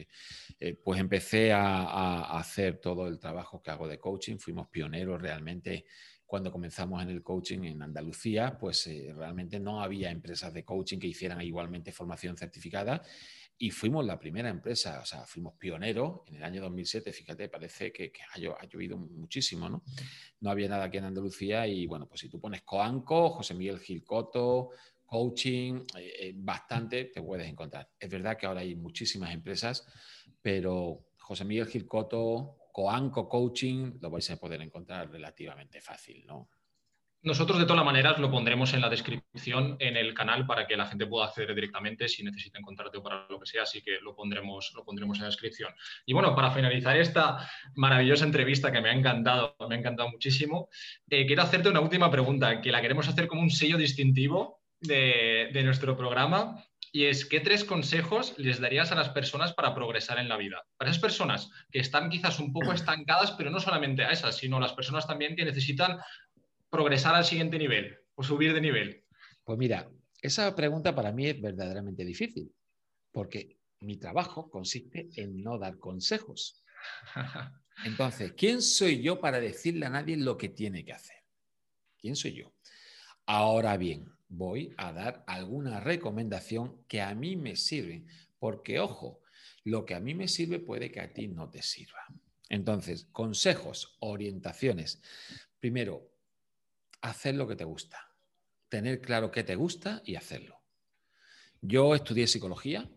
[0.85, 4.39] pues empecé a, a hacer todo el trabajo que hago de coaching.
[4.39, 5.87] Fuimos pioneros realmente
[6.31, 11.01] cuando comenzamos en el coaching en Andalucía, pues eh, realmente no había empresas de coaching
[11.01, 13.03] que hicieran igualmente formación certificada
[13.59, 17.93] y fuimos la primera empresa, o sea, fuimos pioneros en el año 2007, fíjate, parece
[17.93, 19.83] que, ha, llovido muchísimo, ¿no?
[20.39, 23.81] No había nada aquí en Andalucía y bueno, pues si tú pones Coanco, José Miguel
[23.81, 24.71] Gilcoto,
[25.05, 27.91] coaching, eh, eh, bastante te puedes encontrar.
[27.99, 29.85] Es verdad que ahora hay muchísimas empresas,
[30.41, 36.49] pero José Miguel Gilcoto, Coanco Coaching lo vais a poder encontrar relativamente fácil, ¿no?
[37.23, 40.87] Nosotros de todas maneras lo pondremos en la descripción en el canal para que la
[40.87, 44.17] gente pueda acceder directamente si necesita encontrarte o para lo que sea, así que lo
[44.17, 45.71] pondremos, lo pondremos en la descripción.
[46.07, 50.71] Y bueno, para finalizar esta maravillosa entrevista que me ha encantado, me ha encantado muchísimo,
[51.11, 55.51] eh, quiero hacerte una última pregunta que la queremos hacer como un sello distintivo de,
[55.53, 60.19] de nuestro programa y es ¿qué tres consejos les darías a las personas para progresar
[60.19, 60.65] en la vida?
[60.77, 64.57] Para esas personas que están quizás un poco estancadas, pero no solamente a esas, sino
[64.57, 65.99] a las personas también que necesitan
[66.69, 69.05] progresar al siguiente nivel o subir de nivel.
[69.45, 69.89] Pues mira,
[70.21, 72.53] esa pregunta para mí es verdaderamente difícil,
[73.13, 76.63] porque mi trabajo consiste en no dar consejos.
[77.85, 81.17] Entonces, ¿quién soy yo para decirle a nadie lo que tiene que hacer?
[81.99, 82.53] ¿Quién soy yo?
[83.27, 88.05] Ahora bien, voy a dar alguna recomendación que a mí me sirve,
[88.39, 89.21] porque ojo,
[89.65, 92.07] lo que a mí me sirve puede que a ti no te sirva.
[92.49, 95.03] Entonces, consejos, orientaciones.
[95.59, 96.11] Primero,
[97.03, 97.99] hacer lo que te gusta,
[98.69, 100.61] tener claro qué te gusta y hacerlo.
[101.61, 102.89] Yo estudié psicología,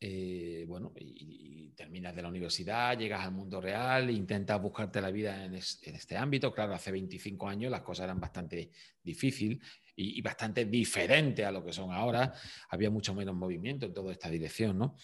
[0.00, 5.46] eh, bueno, y, terminas de la universidad, llegas al mundo real, intentas buscarte la vida
[5.46, 6.52] en, en, este ámbito.
[6.52, 8.70] Claro, hace 25 años las cosas eran bastante
[9.02, 9.60] difíciles
[9.96, 12.32] y, bastante diferente a lo que son ahora.
[12.68, 14.96] Había mucho menos movimiento en toda esta dirección, ¿no?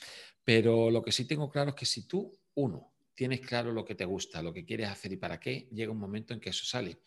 [0.45, 3.95] Pero lo que sí tengo claro es que si tú, uno, tienes claro lo que
[3.95, 6.65] te gusta, lo que quieres hacer y para qué, llega un momento en que eso
[6.65, 6.99] sale.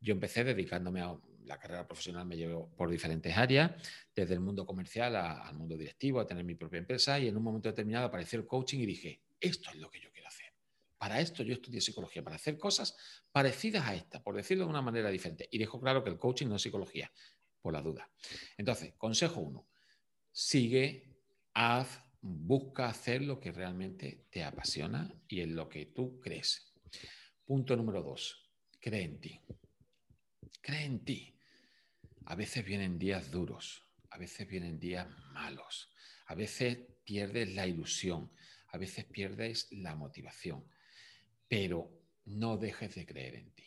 [0.00, 3.72] Yo empecé dedicándome a la carrera profesional, me llevó por diferentes áreas,
[4.14, 7.42] desde el mundo comercial al mundo directivo, a tener mi propia empresa y en un
[7.42, 10.11] momento determinado apareció el coaching y dije, esto es lo que yo.
[11.02, 12.96] Para esto yo estudié psicología, para hacer cosas
[13.32, 15.48] parecidas a esta, por decirlo de una manera diferente.
[15.50, 17.10] Y dejo claro que el coaching no es psicología,
[17.60, 18.08] por la duda.
[18.56, 19.66] Entonces, consejo uno,
[20.30, 21.18] sigue,
[21.54, 26.72] haz, busca hacer lo que realmente te apasiona y en lo que tú crees.
[27.44, 28.48] Punto número dos,
[28.78, 29.40] cree en ti.
[30.60, 31.36] Cree en ti.
[32.26, 35.92] a veces vienen días duros, a veces vienen días malos,
[36.28, 38.30] a veces pierdes la ilusión,
[38.68, 40.64] a veces pierdes la motivación,
[41.52, 41.90] pero
[42.24, 43.66] no dejes de creer en ti.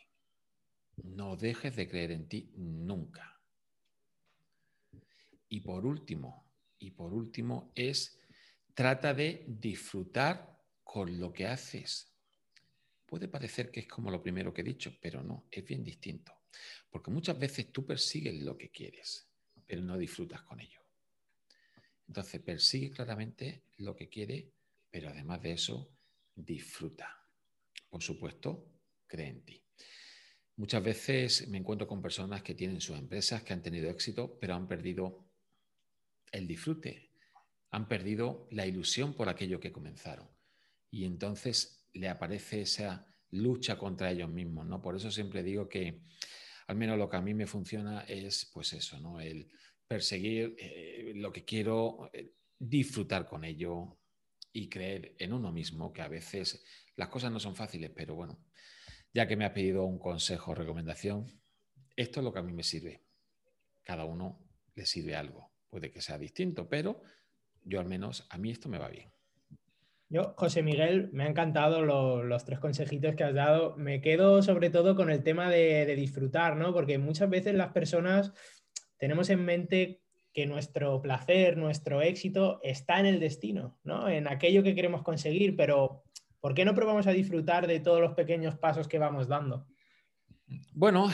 [1.03, 3.39] No dejes de creer en ti nunca.
[5.49, 8.17] Y por último, y por último es
[8.73, 12.11] trata de disfrutar con lo que haces.
[13.05, 16.33] Puede parecer que es como lo primero que he dicho, pero no, es bien distinto.
[16.89, 19.27] Porque muchas veces tú persigues lo que quieres,
[19.67, 20.81] pero no disfrutas con ello.
[22.07, 24.49] Entonces, persigue claramente lo que quiere,
[24.89, 25.91] pero además de eso,
[26.33, 27.24] disfruta.
[27.95, 28.73] Por supuesto,
[29.07, 29.63] cree en ti.
[30.57, 34.53] Muchas veces me encuentro con personas que tienen sus empresas, que han tenido éxito, pero
[34.53, 35.29] han perdido
[36.29, 37.13] el disfrute,
[37.71, 40.27] han perdido la ilusión por aquello que comenzaron.
[40.91, 44.81] Y entonces le aparece esa lucha contra ellos mismos, ¿no?
[44.81, 46.01] Por eso siempre digo que
[46.67, 49.21] al menos lo que a mí me funciona es pues eso, ¿no?
[49.21, 49.49] El
[49.87, 53.99] perseguir eh, lo que quiero, eh, disfrutar con ello
[54.55, 56.63] y creer en uno mismo, que a veces
[56.95, 58.39] las cosas no son fáciles, pero bueno,
[59.13, 61.41] ya que me ha pedido un consejo o recomendación,
[61.97, 63.03] esto es lo que a mí me sirve.
[63.83, 64.39] Cada uno
[64.73, 65.51] le sirve algo.
[65.69, 67.01] Puede que sea distinto, pero
[67.63, 69.11] yo al menos, a mí esto me va bien.
[70.07, 73.75] Yo, José Miguel, me ha encantado los tres consejitos que has dado.
[73.75, 76.71] Me quedo sobre todo con el tema de, de, disfrutar, ¿no?
[76.71, 78.31] Porque muchas veces las personas
[78.97, 80.04] tenemos en mente
[80.35, 84.09] que nuestro placer, nuestro éxito está en el destino, ¿no?
[84.09, 86.03] En aquello que queremos conseguir, pero
[86.41, 89.65] ¿por qué no probamos a disfrutar de todos los pequeños pasos que vamos dando?
[90.73, 91.09] Bueno,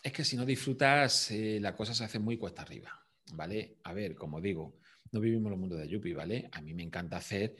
[0.00, 2.92] es que si no disfrutas, eh, la cosa se hace muy cuesta arriba,
[3.32, 3.78] ¿vale?
[3.82, 4.78] A ver, como digo,
[5.10, 6.48] no vivimos en el mundo de Yupi, ¿vale?
[6.52, 7.56] A mí me encanta hacer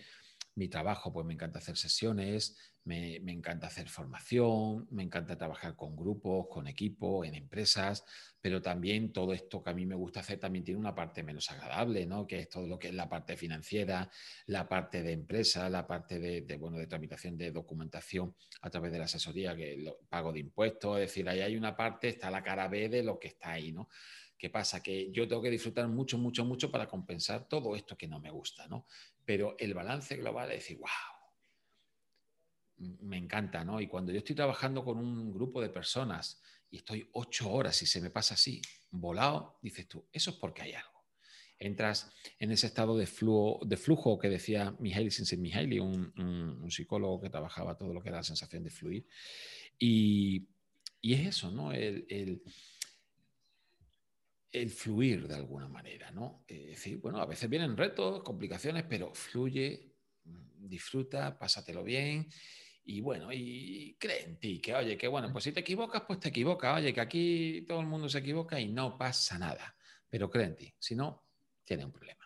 [0.55, 5.97] mi trabajo, pues me encanta hacer sesiones, me, encanta hacer formación, me encanta trabajar con
[5.97, 8.05] grupos, con equipos, en empresas,
[8.41, 11.51] pero también todo esto que a mí me gusta hacer también tiene una parte menos
[11.51, 12.26] agradable, ¿no?
[12.26, 14.11] Que es todo lo que es la parte financiera,
[14.47, 18.99] la parte de empresa, la parte de, bueno, de tramitación de documentación a través de
[18.99, 22.43] la asesoría, que lo, pago de impuestos, es decir, ahí hay una parte, está la
[22.43, 23.89] cara B de lo que está ahí, ¿no?
[24.37, 24.82] ¿Qué pasa?
[24.82, 28.30] Que yo tengo que disfrutar mucho, mucho, mucho para compensar todo esto que no me
[28.30, 28.85] gusta, ¿no?
[29.24, 31.13] Pero el balance global es decir, wow,
[33.03, 33.80] me encanta, ¿no?
[33.80, 37.87] Y cuando yo estoy trabajando con un grupo de personas y estoy ocho horas y
[37.87, 38.61] se me pasa así,
[38.91, 41.05] volado, dices tú, eso es porque hay algo.
[41.59, 46.12] Entras en ese estado de, flujo, de flujo que decía Mihaly Csikszentmihalyi, un,
[46.62, 49.07] un, psicólogo que trabajaba todo lo que era la sensación de fluir.
[49.78, 50.49] Y,
[51.01, 51.72] y es eso, ¿no?
[51.72, 52.43] El, el,
[54.51, 56.45] el, fluir de alguna manera, ¿no?
[56.49, 62.28] Es decir, bueno, a veces vienen retos, complicaciones, pero fluye, disfruta, pásatelo bien
[62.87, 66.20] y bueno, y cree en ti, que oye, que bueno, pues si te equivocas, pues
[66.20, 69.74] te equivocas, oye, que aquí todo el mundo se equivoca y no pasa nada,
[70.11, 71.24] pero cree en ti, si no,
[71.64, 72.24] tiene un problema.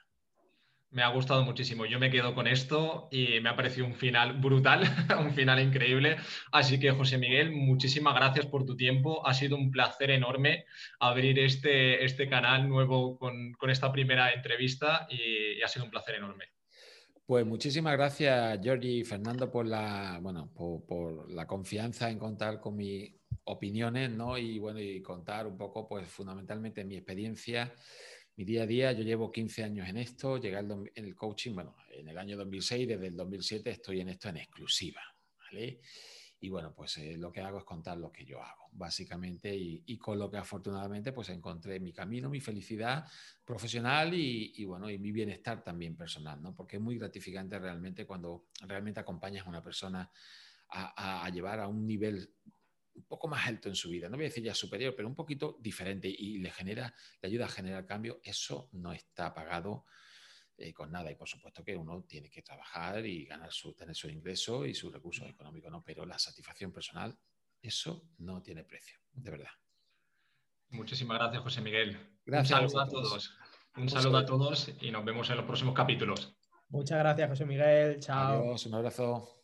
[0.90, 1.84] Me ha gustado muchísimo.
[1.84, 4.84] Yo me quedo con esto y me ha parecido un final brutal,
[5.20, 6.16] un final increíble.
[6.50, 9.26] Así que, José Miguel, muchísimas gracias por tu tiempo.
[9.26, 10.64] Ha sido un placer enorme
[10.98, 16.14] abrir este, este canal nuevo con, con esta primera entrevista y ha sido un placer
[16.14, 16.57] enorme.
[17.28, 22.74] Pues muchísimas gracias, Georgie y Fernando, por la, bueno, por, la confianza en contar con
[22.74, 23.12] mis
[23.44, 24.38] opiniones, ¿no?
[24.38, 27.70] Y bueno, y contar un poco, pues fundamentalmente mi experiencia,
[28.34, 28.92] mi día a día.
[28.92, 32.88] Yo llevo 15 años en esto, llegué en el coaching, bueno, en el año 2006,
[32.88, 35.02] desde el 2007 estoy en esto en exclusiva,
[35.38, 35.80] ¿vale?
[36.40, 39.98] Y bueno, pues eh, lo que hago es contar lo que yo hago, básicamente, y,
[39.98, 43.04] con lo que afortunadamente pues encontré mi camino, mi felicidad
[43.44, 46.54] profesional y, bueno, y mi bienestar también personal, ¿no?
[46.54, 50.10] Porque es muy gratificante realmente cuando realmente acompañas a una persona
[50.70, 52.30] a, llevar a un nivel
[52.94, 55.14] un poco más alto en su vida, no voy a decir ya superior, pero un
[55.14, 59.86] poquito diferente y le genera, le ayuda a generar cambio, eso no está pagado
[60.58, 61.10] eh, con nada.
[61.10, 64.74] Y por supuesto que uno tiene que trabajar y ganar su, tener su ingreso y
[64.74, 65.82] sus recursos económicos, ¿no?
[65.82, 67.16] Pero la satisfacción personal,
[67.62, 69.50] eso no tiene precio, de verdad.
[70.70, 72.18] Muchísimas gracias, José Miguel.
[72.26, 72.60] Gracias.
[72.60, 73.34] Un saludo a todos.
[73.76, 76.36] Un saludo a todos y nos vemos en los próximos capítulos.
[76.68, 78.00] Muchas gracias, José Miguel.
[78.00, 78.42] Chao.
[78.42, 79.37] Adiós, un abrazo.